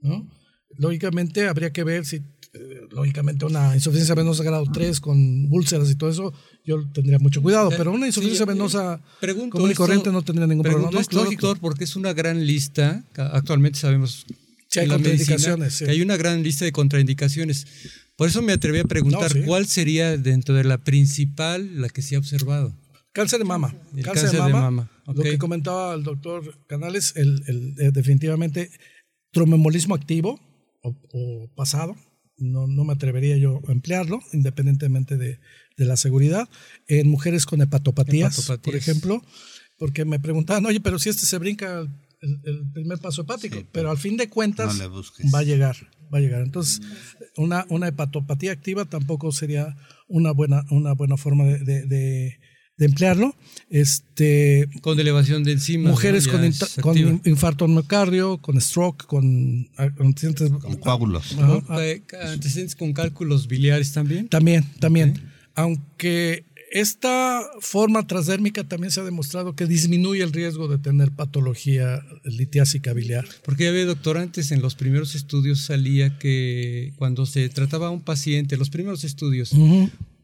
[0.03, 0.29] ¿no?
[0.77, 2.23] Lógicamente, habría que ver si, eh,
[2.91, 7.71] lógicamente, una insuficiencia venosa grado 3 con úlceras y todo eso, yo tendría mucho cuidado,
[7.71, 9.03] pero una insuficiencia Sí, eh, venosa
[9.51, 10.91] común y corriente no tendría ningún problema.
[10.91, 13.03] No, esto, doctor, porque es una gran lista.
[13.17, 14.27] Actualmente sabemos
[14.69, 15.85] Sí, hay medicina contraindicaciones, sí.
[15.87, 17.67] que hay una gran lista de contraindicaciones.
[18.19, 19.43] Por eso me atreví a preguntar No, sí.
[19.47, 22.77] cuál sería dentro de la principal la que se ha observado.
[23.13, 23.75] Cáncer de mama.
[23.97, 24.91] El cáncer, cáncer de de mama.
[25.07, 28.71] Lo que comentaba el doctor Canales, el, el, eh, definitivamente
[29.33, 30.41] tromboembolismo activo
[30.83, 31.95] o, o pasado.
[32.37, 35.39] No, no me atrevería yo a emplearlo, independientemente de,
[35.77, 36.49] de la seguridad.
[36.89, 39.23] En mujeres con hepatopatías, por ejemplo,
[39.79, 41.87] porque me preguntaban, oye, pero si este se brinca
[42.21, 45.27] el, el primer paso hepático, Sí, pero al fin de cuentas no le busques.
[45.33, 45.77] va a llegar,
[46.13, 46.43] va a llegar.
[46.43, 46.81] Entonces,
[47.37, 49.77] una, una hepatopatía activa tampoco sería
[50.09, 52.39] una buena, una buena forma de, de- de-
[52.79, 53.35] de emplearlo.
[53.71, 55.91] Este, Con elevación de enzimas.
[55.91, 56.33] mujeres ¿no?
[56.81, 61.37] con, con infarto miocardio, con stroke, con antecedentes- Con coágulos.
[61.81, 64.29] Eh, Antecedentes con cálculos biliares también.
[64.29, 65.15] También, también.
[65.57, 72.03] Aunque esta forma transdérmica también se ha demostrado que disminuye el riesgo de tener patología
[72.25, 73.27] litiásica biliar.
[73.45, 77.91] Porque ya ve, doctor, antes en los primeros estudios salía que cuando se trataba a
[77.91, 79.53] un paciente, los primeros estudios,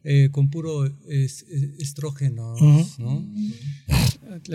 [0.03, 2.55] eh, con puro es- es- estrógeno.
[2.99, 3.25] ¿no?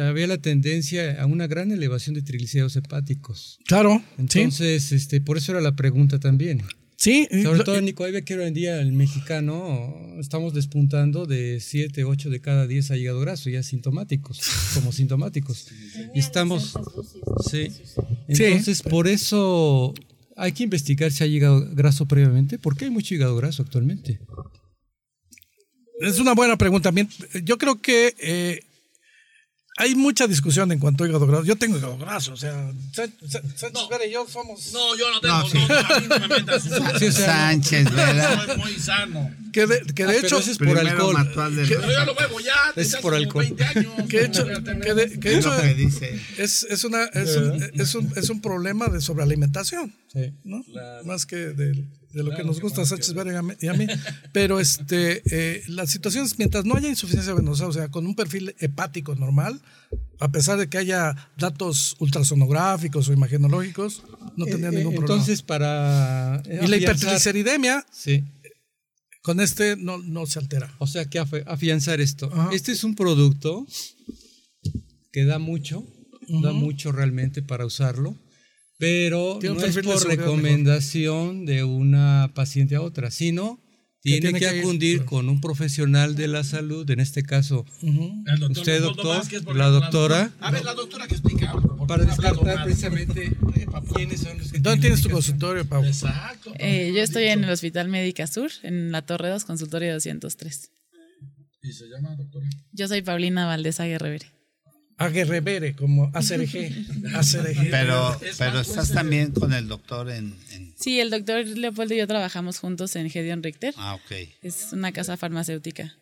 [0.00, 3.58] Había la tendencia a una gran elevación de triglicéridos hepáticos.
[3.66, 4.40] Claro, sí.
[4.40, 6.62] Entonces, este, por eso era la pregunta también.
[7.00, 11.58] Sí, Sobre todo, Nico, ahí ve que hoy en día el mexicano estamos despuntando de
[11.58, 14.38] 7, 8 de cada 10 a hígado graso, ya sintomáticos,
[14.74, 15.68] como sintomáticos.
[16.14, 16.74] Y estamos.
[17.50, 17.68] Sí.
[18.28, 19.94] Entonces, por eso
[20.36, 24.20] hay que investigar si hay hígado graso previamente, porque hay mucho hígado graso actualmente.
[26.00, 26.92] Es una buena pregunta.
[27.42, 28.60] Yo creo que eh,
[29.80, 31.44] hay mucha discusión en cuanto a hígado graso.
[31.44, 32.52] Yo tengo hígado graso, o sea,
[32.92, 34.72] Sán- Sán- Sánchez Vera y yo somos...
[34.72, 35.38] No, yo no tengo.
[35.38, 35.58] No, sí.
[35.58, 36.62] no, no, a mí no me metas
[36.98, 38.46] Sí, Sánchez, ¿verdad?
[38.46, 39.30] Soy muy sano.
[39.52, 40.38] Que de, que de Ah, hecho...
[40.38, 41.16] es por alcohol.
[41.56, 42.54] del- Pero yo lo bebo ya.
[42.76, 43.44] Es por alcohol.
[43.56, 43.92] 20 años.
[44.08, 45.90] Que de hecho, que de, que hecho que
[46.38, 50.32] es, es, una, es, un, es, un, es un problema de sobrealimentación, Sí.
[50.44, 50.62] ¿no?
[51.04, 53.86] Más que de, de lo que nos gusta a Sánchez Vera y a mí-.
[54.32, 58.54] Pero este, eh, las situaciones, mientras no haya insuficiencia venosa, o sea, con un perfil
[58.58, 59.60] hepático normal,
[60.18, 64.02] a pesar de que haya datos ultrasonográficos o imagenológicos,
[64.36, 65.14] no tendría Eh, eh, ningún problema.
[65.14, 66.42] Entonces, para.
[66.46, 68.24] y la hipertrigliceridemia Sí.
[69.22, 70.74] con este no, no se altera.
[70.78, 72.30] O sea, que afi- afianzar esto.
[72.32, 72.50] Ajá.
[72.52, 73.66] Este es un producto
[75.12, 75.84] que da mucho,
[76.42, 78.16] da mucho realmente para usarlo,
[78.80, 83.60] pero no es por recomendación de una paciente a otra, sino
[84.00, 85.10] tiene, tiene que, que ir, acudir claro.
[85.10, 90.32] con un profesional de la salud, en este caso doctor Usted, doctor, Vázquez, la doctora.
[90.40, 91.52] A ver, la doctora que explica.
[91.86, 93.36] para descartar precisamente
[93.94, 95.84] quiénes son los que ¿Dónde tienes tu consultorio, Pau?
[95.84, 96.54] Exacto.
[96.58, 100.70] Eh, yo estoy en el Hospital Médica Sur, en la Torre 2, consultorio 203.
[101.62, 102.48] Y se llama doctora.
[102.72, 103.78] Yo soy Paulina Valdés
[105.04, 105.68] Aguerrevere.
[105.68, 107.14] Aguerrevere, como ACRG.
[107.16, 107.70] ACRG.
[107.70, 110.34] Pero, pero estás también con el doctor en...
[110.52, 113.74] en- Sí, el doctor Leopoldo y yo trabajamos juntos en Gedeon Richter.
[113.76, 114.28] Ah, ok.
[114.42, 115.94] Es una casa farmacéutica.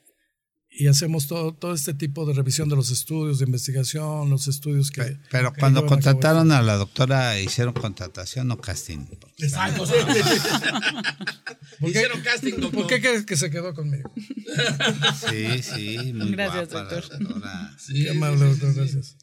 [0.71, 4.91] Y hacemos todo, todo este tipo de revisión de los estudios, de investigación, los estudios
[4.91, 5.03] que...
[5.03, 9.07] Pe- Pero que cuando a contrataron a la doctora, ¿hicieron contratación o casting?
[9.39, 9.85] Exacto.
[11.81, 12.73] Hicieron casting, doctor.
[12.83, 14.13] ¿Por qué crees que se quedó conmigo?
[15.29, 17.19] Sí, sí, muy Gracias, guapa la doctor.
[17.19, 17.77] doctora.
[17.87, 19.17] Qué amable, doctor, gracias.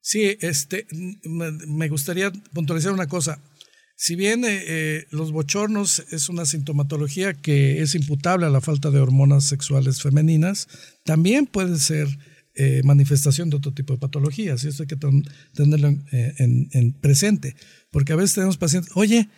[0.00, 0.86] Sí, este,
[1.24, 3.40] me, me gustaría puntualizar una cosa.
[3.98, 8.90] Si bien eh, eh, los bochornos es una sintomatología que es imputable a la falta
[8.90, 10.68] de hormonas sexuales femeninas,
[11.04, 12.06] también puede ser
[12.54, 15.24] eh, manifestación de otro tipo de patologías y esto hay que ten-
[15.54, 17.56] tenerlo en, en- en presente,
[17.90, 19.28] porque a veces tenemos pacientes, oye,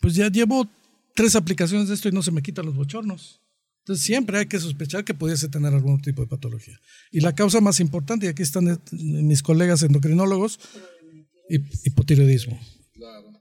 [0.00, 0.66] pues ya llevo
[1.14, 3.42] tres aplicaciones de esto y no se me quitan los bochornos.
[3.80, 6.78] Entonces siempre hay que sospechar que pudiese tener algún tipo de patología.
[7.12, 10.58] Y la causa más importante, y aquí están mis colegas endocrinólogos,
[11.50, 12.58] hip- hipotiroidismo.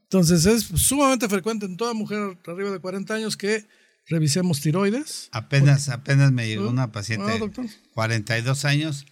[0.05, 3.67] Entonces es sumamente frecuente en toda mujer arriba de 40 años que
[4.07, 5.29] revisemos tiroides.
[5.31, 7.65] Apenas, apenas me llegó una paciente Ah, de doctor.
[7.93, 9.05] 42 años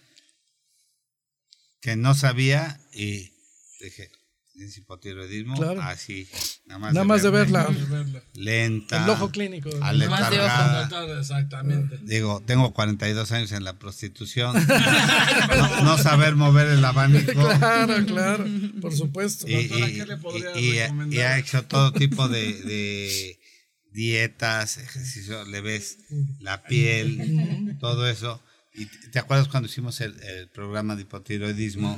[1.80, 3.32] que no sabía y
[3.80, 4.10] dije, ¿es
[4.56, 5.56] hipotiroidismo?
[5.56, 5.82] Claro.
[5.82, 6.28] Así,
[6.66, 7.68] nada más, Nada más de verla,
[8.34, 9.04] Lenta.
[9.04, 9.68] el ojo clínico.
[9.78, 9.98] Más
[10.30, 11.18] de ojo.
[11.18, 11.98] Exactamente.
[12.02, 14.54] Digo, tengo 42 años en la prostitución.
[15.56, 17.32] no, no saber mover el abanico.
[17.32, 18.44] Claro, claro,
[18.80, 19.46] por supuesto.
[19.48, 21.14] y, Doctora, y- ¿qué le podría y- y- recomendar?
[21.18, 23.40] y ha hecho todo tipo de, de
[23.92, 25.98] dietas, ejercicio, le ves
[26.40, 28.42] la piel, todo eso.
[28.74, 31.96] Y te- acuerdas cuando hicimos el, el programa de hipotiroidismo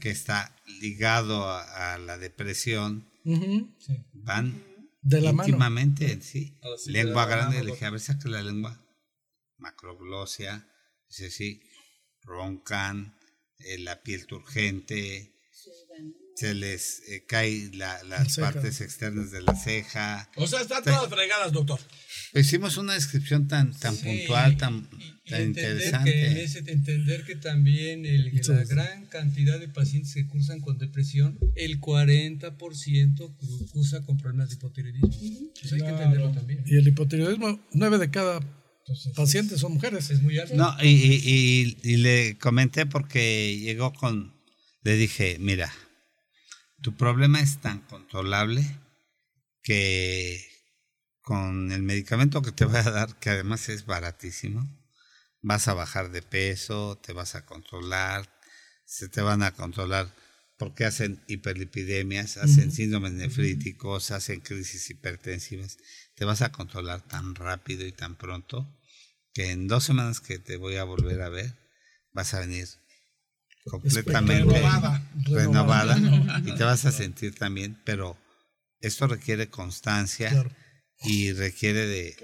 [0.00, 3.06] que está ligado a, a la depresión,
[4.14, 4.62] van
[5.02, 5.48] De la mano.
[5.48, 6.56] íntimamente, sí.
[6.62, 8.80] Ahora sí, lengua de la grande, mano, le dije, a ver, saca la lengua.
[9.58, 10.66] Macroglosia,
[11.08, 11.60] dice sí,
[12.22, 13.14] roncan,
[13.58, 15.32] eh, la piel turgente,
[16.36, 18.52] se les eh, cae la- las ceja.
[18.52, 20.30] partes externas de la ceja.
[20.36, 21.80] O sea, están todas fregadas, doctor.
[22.34, 24.86] Hicimos una descripción tan, tan Sí, puntual, tan,
[25.24, 26.12] y tan entender interesante.
[26.12, 30.60] Que en ese- entender que también el- la Entonces- gran cantidad de pacientes que cursan
[30.60, 33.34] con depresión, el 40%
[33.72, 35.50] cursa con problemas de hipotiroidismo.
[35.62, 36.62] Eso hay que entenderlo también.
[36.66, 38.40] Y el hipotiroidismo, nueve de cada
[39.14, 40.10] paciente son mujeres.
[40.10, 40.54] Es muy alto.
[40.54, 44.34] No, y, y- y- y le comenté porque llegó con,
[44.82, 45.72] le dije, mira,
[46.86, 48.64] tu problema es tan controlable
[49.60, 50.40] que
[51.20, 54.64] con el medicamento que te voy a dar, que además es baratísimo,
[55.42, 58.32] vas a bajar de peso, te vas a controlar,
[58.84, 60.14] se te van a controlar
[60.58, 65.78] porque hacen hiperlipidemias, hacen síndromes nefríticos, hacen crisis hipertensivas.
[66.14, 68.78] Te vas a controlar tan rápido y tan pronto
[69.34, 71.52] que en dos semanas que te voy a volver a ver,
[72.12, 72.68] vas a venir
[73.70, 75.10] completamente Renovada.
[75.24, 75.98] renovada
[76.44, 78.16] y te vas a sentir también, pero
[78.80, 80.50] esto requiere constancia Claro.
[81.02, 82.16] y requiere de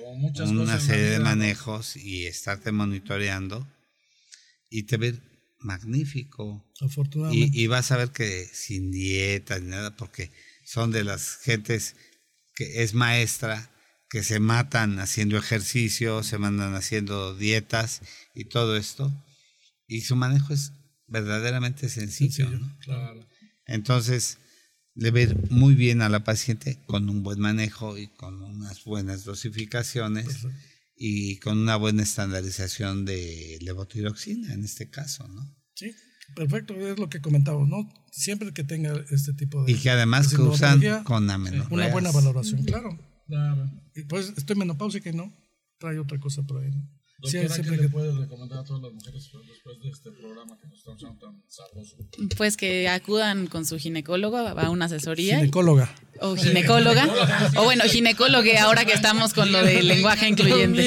[0.47, 3.66] una serie de manejos y estarte monitoreando
[4.70, 5.20] y te ver
[5.59, 6.64] magnífico.
[6.80, 7.57] Afortunadamente.
[7.59, 10.30] Y, y vas a ver que sin dieta ni nada, porque
[10.64, 11.95] son de las gentes
[12.55, 13.70] que es maestra,
[14.09, 18.01] que se matan haciendo ejercicio, se mandan haciendo dietas
[18.34, 19.11] y todo esto.
[19.86, 20.72] Y su manejo es
[21.12, 22.50] verdaderamente sencillo.
[22.50, 22.76] ¿no?
[23.66, 24.38] Entonces,
[24.94, 29.24] le ir muy bien a la paciente con un buen manejo y con unas buenas
[29.24, 30.46] dosificaciones
[30.96, 35.54] y con una buena estandarización de levotiroxina en este caso, ¿no?
[35.74, 35.94] Sí,
[36.34, 37.88] perfecto, es lo que comentamos, ¿no?
[38.10, 39.72] Siempre que tenga este tipo de...
[39.72, 41.92] Y que además de que usan con Una amenorreas.
[41.92, 42.98] buena valoración, claro.
[43.94, 45.32] Y pues estoy menopáusica y no,
[45.78, 46.88] trae otra cosa por ahí, ¿no?
[47.24, 50.58] Sí, Doctora, ¿qué le que- puedes recomendar a todas las mujeres después de este programa
[50.60, 51.96] que nos están haciendo tan sabroso?
[52.36, 55.36] Pues que acudan con su ginecólogo a una asesoría.
[55.36, 55.94] Ginecóloga.
[56.20, 57.08] o ginecóloga.
[57.56, 60.82] o bueno, ginecólogo ahora que estamos con lo del lenguaje incluyente.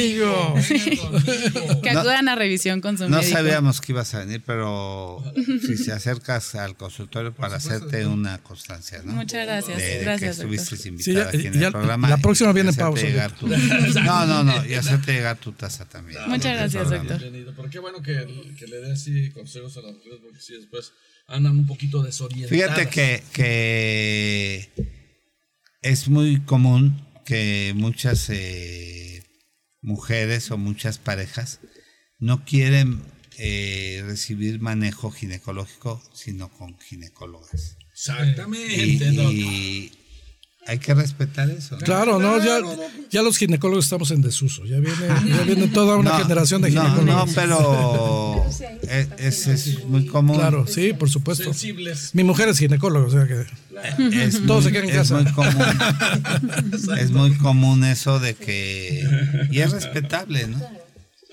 [1.81, 3.37] que No- acudan a revisión con su No médico.
[3.37, 5.21] sabíamos que ibas a venir, pero
[5.65, 9.13] si se acercas al consultorio para hacerte una constancia, ¿no?
[9.13, 9.77] Muchas gracias.
[9.77, 12.09] De, de Gracias, que estuviste invitada Sí, ya- aquí en ya- el programa.
[12.09, 13.05] la próxima y viene pausa,
[13.39, 13.47] tu-
[14.05, 16.19] No, no, no, y hacerte llegar tu taza también.
[16.27, 16.89] Muchas gracias.
[16.89, 17.53] Bienvenido.
[17.55, 18.25] Pero qué bueno que,
[18.57, 20.93] que le dé así consejos a las mujeres porque si después
[21.27, 22.49] andan un poquito desorientadas.
[22.49, 24.69] Fíjate que, que
[25.81, 29.23] es muy común que muchas eh,
[29.81, 31.59] mujeres o muchas parejas
[32.19, 33.01] no quieren
[33.37, 37.77] eh, recibir manejo ginecológico, sino con ginecólogas.
[37.91, 38.85] Exactamente.
[38.85, 40.04] Y, y
[40.67, 41.75] hay que respetar eso.
[41.75, 41.81] ¿no?
[41.81, 42.59] Claro, no, ya,
[43.11, 44.95] ya los ginecólogos estamos en desuso, ya viene,
[45.27, 47.27] ya viene toda una No, generación de no, ginecólogos.
[47.27, 48.45] no, pero
[49.19, 50.37] es, es- es muy común.
[50.37, 51.43] Claro, sí, por supuesto.
[51.45, 52.09] Sensibles.
[52.13, 53.41] Mi mujer es ginecóloga, o sea que
[54.25, 55.15] es Todos muy, se quedan en es casa.
[55.21, 55.65] muy común
[56.99, 59.03] es muy común eso de que
[59.51, 60.61] y es respetable no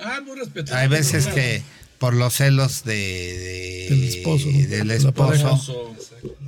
[0.04, 0.80] Ah, muy respetable.
[0.82, 1.62] hay veces que
[2.02, 5.96] por los celos de, de- Del esposo, del esposo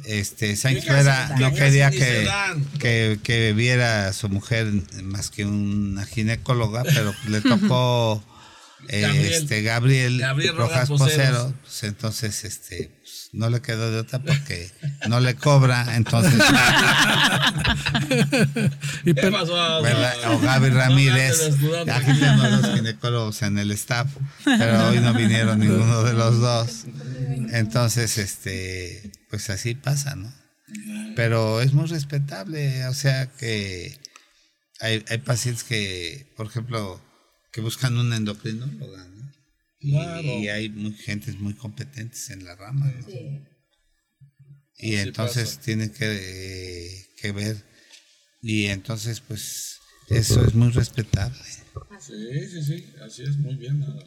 [0.05, 2.29] este Sánchez Vera no quería que,
[2.81, 4.67] que, que viera a su mujer
[5.05, 8.23] más que una ginecóloga pero le tocó
[8.89, 9.33] eh, Gabriel.
[9.33, 10.89] este Gabriel, Gabriel Rojas.
[10.91, 12.91] Posero pues, entonces este
[13.35, 14.71] no le quedó de otra porque
[15.09, 16.35] no le cobra entonces
[19.05, 19.83] y ¿Qué pasó?
[19.83, 20.15] ¿verdad?
[20.33, 21.51] O Gaby Ramírez.
[21.93, 24.09] Aquí tenemos los ginecólogos en el staff,
[24.45, 26.85] pero hoy no vinieron ninguno de los dos.
[27.53, 30.33] Entonces, este, pues así pasa, ¿no?
[31.17, 33.99] Pero es muy respetable, o sea que
[34.81, 37.01] hay, hay pacientes que, por ejemplo,
[37.53, 39.07] que buscan una endocrinóloga,
[39.85, 40.21] ¿no?
[40.21, 42.87] Y, y hay muy, gentes muy competentes en la rama.
[42.87, 43.55] ¿no?
[44.79, 47.57] Y entonces tienen que, eh, que ver.
[48.43, 51.39] Y entonces, pues, eso es muy respetable.
[52.01, 52.87] Sí, sí, sí.
[53.03, 53.81] Así es, muy bien.
[53.81, 54.05] nada.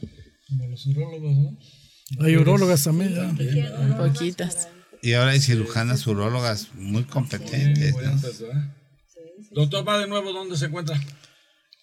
[2.20, 3.14] hay urólogas también.
[3.16, 3.98] ya.
[3.98, 4.70] Poquitas.
[5.02, 8.22] Y ahora hay cirujanas urólogas muy competentes, ¿no?
[9.52, 11.00] Doctor, va de nuevo, ¿dónde se encuentra?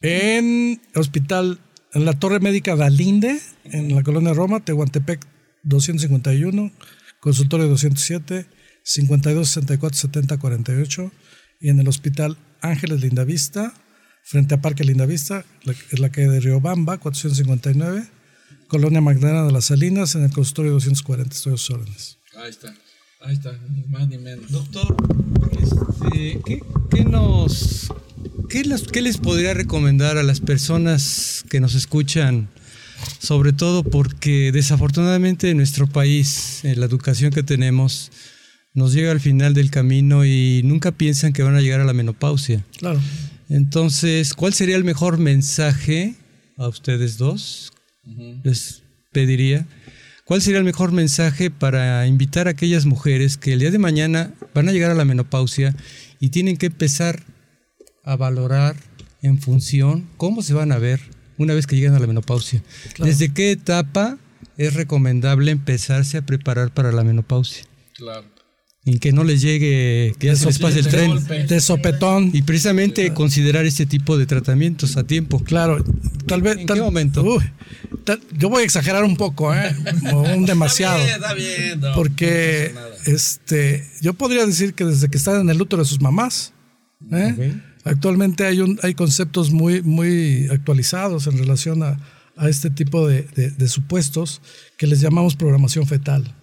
[0.01, 1.59] En hospital,
[1.95, 5.25] en la Torre Médica Dalinde, en la colonia Roma, Tehuantepec
[5.63, 6.73] 251,
[7.21, 8.47] consultorio 207,
[8.83, 11.13] 52 64 70 48,
[11.61, 13.73] y en el hospital Ángeles Lindavista,
[14.25, 15.45] frente a Parque Lindavista,
[15.91, 18.09] es la calle de Riobamba, 459,
[18.67, 22.19] colonia Magdalena de las Salinas, en el consultorio 240, estoy a sus órdenes.
[22.37, 22.75] Ahí está.
[23.21, 24.51] Ahí está, ni más ni menos.
[24.51, 24.97] Doctor,
[25.59, 27.89] este, ¿qué, qué nos,
[28.55, 32.49] qué, les, qué les podría recomendar a las personas que nos escuchan?
[33.19, 38.13] Sobre todo porque desafortunadamente en nuestro país, en la educación que tenemos,
[38.73, 41.95] nos llega al final del camino y nunca piensan que van a llegar a la
[41.95, 42.65] menopausia.
[42.79, 43.01] Claro.
[43.49, 46.15] Entonces, ¿cuál sería el mejor mensaje
[46.57, 47.73] a ustedes dos?
[48.45, 49.67] Les pediría.
[50.25, 54.33] ¿Cuál sería el mejor mensaje para invitar a aquellas mujeres que el día de mañana
[54.55, 55.75] van a llegar a la menopausia
[56.21, 57.34] y tienen que empezar
[58.05, 58.77] a valorar
[59.23, 61.01] en función cómo se van a ver
[61.39, 62.63] una vez que llegan a la menopausia?
[62.99, 64.19] ¿Desde qué etapa
[64.57, 67.65] es recomendable empezarse a preparar para la menopausia?
[67.95, 68.25] Claro.
[68.87, 71.09] En que no les llegue, que ya se les pase el tren.
[71.13, 71.45] golpe.
[71.45, 72.29] De sopetón.
[72.35, 75.43] Y precisamente considerar este tipo de tratamientos a tiempo.
[75.43, 75.83] Claro,
[76.27, 76.59] tal vez.
[76.59, 77.25] ¿En tal- qué momento?
[78.05, 79.75] Tal- yo voy a exagerar un poco, ¿eh?
[80.13, 80.99] O un demasiado.
[80.99, 81.95] Está bien, está bien.
[81.95, 82.81] Porque No
[83.15, 86.53] este, yo podría decir que desde que están en el útero de sus mamás,
[87.11, 87.55] ¿eh?
[87.85, 91.99] Actualmente hay, un, hay conceptos muy, muy actualizados en relación a,
[92.37, 94.41] a este tipo de, de- de supuestos
[94.77, 96.35] que les llamamos programación fetal.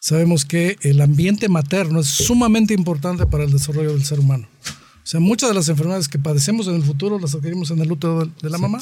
[0.00, 4.48] Sabemos que el ambiente materno es sumamente importante para el desarrollo del ser humano.
[4.64, 7.90] O sea, muchas de las enfermedades que padecemos en el futuro las adquirimos en el
[7.90, 8.78] útero de, de la mamá.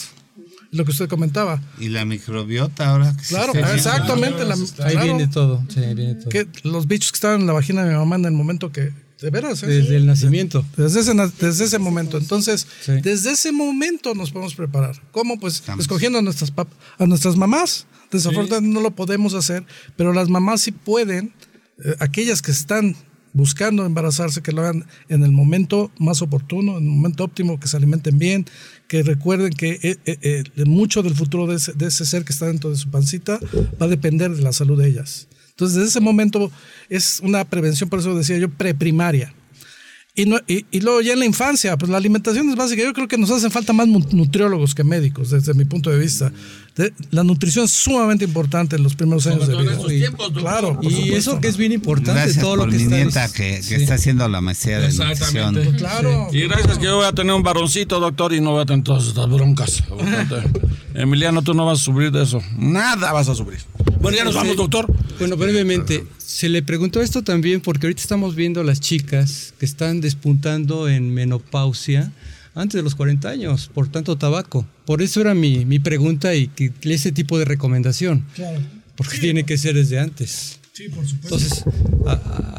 [0.72, 1.62] Lo que usted comentaba.
[1.78, 4.44] Y la microbiota ahora que se Claro, exactamente.
[4.44, 5.02] la- Ahí claro.
[5.04, 5.64] viene todo.
[5.68, 6.28] Sí, ahí viene todo.
[6.28, 8.92] que los bichos que estaban en la vagina de mi mamá en el momento que,
[9.20, 9.66] De veras, ¿eh?
[9.66, 10.64] desde el nacimiento.
[10.76, 12.18] Desde ese, desde ese momento.
[12.18, 12.92] Entonces, Sí.
[13.02, 15.00] desde ese momento nos podemos preparar.
[15.10, 15.40] ¿Cómo?
[15.40, 15.84] Pues Estamos.
[15.84, 17.86] escogiendo a nuestras, pap- a nuestras mamás.
[18.12, 19.64] Desafortunadamente no lo podemos hacer,
[19.96, 21.32] pero las mamás sí pueden,
[21.84, 22.94] eh, aquellas que están
[23.32, 27.68] buscando embarazarse, que lo hagan en el momento más oportuno, en el momento óptimo, que
[27.68, 28.46] se alimenten bien,
[28.88, 32.32] que recuerden que eh, eh, eh, mucho del futuro de ese, de ese ser que
[32.32, 33.38] está dentro de su pancita
[33.80, 35.26] va a depender de la salud de ellas.
[35.56, 36.52] Entonces, desde ese momento
[36.90, 39.32] es una prevención, por eso decía yo, preprimaria.
[40.14, 42.82] Y, no, y, luego ya en la infancia, pues la alimentación es básica.
[42.82, 45.98] Yo creo que nos hacen falta más nu- nutriólogos que médicos, desde mi punto de
[45.98, 46.30] vista.
[46.76, 49.72] De- la nutrición es sumamente importante en los primeros años de vida.
[49.72, 50.42] estos Y- tiempos, doctor.
[50.42, 51.16] claro, Y supuesto.
[51.16, 52.96] eso que es bien importante, Gracias todo por lo que mi está.
[52.96, 53.74] nieta que, que sí.
[53.76, 55.64] está haciendo la maestría de Exactamente.
[55.64, 55.76] nutrición.
[55.78, 56.28] Claro.
[56.32, 58.84] Y gracias que yo voy a tener un varoncito, doctor, y no voy a tener
[58.84, 59.82] todas estas broncas.
[60.94, 62.42] Emiliano, tú no vas a sufrir de eso.
[62.58, 63.60] Nada vas a sufrir.
[64.00, 64.86] Bueno, ya nos vamos, doctor.
[65.18, 69.66] Bueno, brevemente, se le preguntó esto también porque ahorita estamos viendo a las chicas que
[69.66, 72.12] están despuntando en menopausia
[72.56, 74.66] antes de los 40 años por tanto tabaco.
[74.84, 78.24] Por eso era mi, mi pregunta y que, ese tipo de recomendación.
[78.34, 78.58] Claro.
[78.96, 80.58] Porque tiene que ser desde antes.
[80.76, 81.36] Sí, por supuesto.
[81.38, 81.64] Entonces,
[82.06, 82.10] a-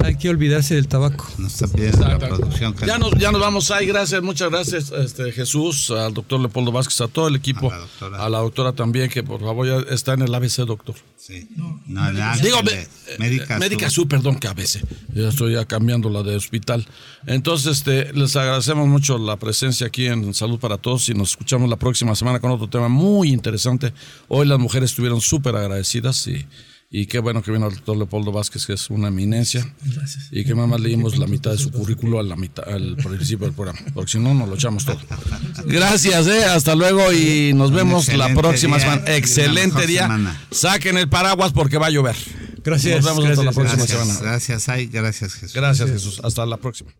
[0.01, 1.27] a- hay que olvidarse del tabaco.
[1.37, 2.73] Nos está pidiendo la producción.
[2.73, 6.71] que- Ya nos, ya nos vamos ahí, gracias, muchas gracias, este, Jesús, al doctor Leopoldo
[6.71, 8.25] Vázquez, a todo el equipo, A la doctora.
[8.25, 10.95] a la doctora también, que por favor ya está en el ABC, doctor.
[11.15, 11.47] Sí.
[11.85, 12.87] No, el ángel Digo, me-
[13.19, 14.03] Médica eh, Médica Sur.
[14.03, 14.81] Sur, perdón, que ABC.
[15.13, 16.87] Ya estoy ya cambiando la de hospital.
[17.27, 21.69] Entonces, este, les agradecemos mucho la presencia aquí en Salud para Todos y nos escuchamos
[21.69, 23.93] la próxima semana con otro tema muy interesante.
[24.27, 26.45] Hoy las mujeres estuvieron súper agradecidas y,
[26.89, 29.69] y qué bueno que vino el doctor Leopoldo Vázquez, que es una eminencia.
[29.83, 30.29] Gracias.
[30.31, 33.45] Y que nada más leímos la mitad de su currículo a la mitad, al principio
[33.47, 34.97] del programa, porque si no, nos lo echamos todo.
[35.65, 39.15] Gracias, eh, hasta luego y nos vemos la próxima día semana.
[39.15, 40.03] Excelente día.
[40.03, 40.41] semana.
[40.51, 42.15] Saquen el paraguas porque va a llover.
[42.63, 43.03] Gracias.
[43.03, 44.19] Nos vemos hasta la próxima Gracias, semana.
[44.21, 45.53] gracias, Ay, gracias Jesús.
[45.53, 46.21] Gracias, Jesús.
[46.23, 46.91] Hasta la próxima.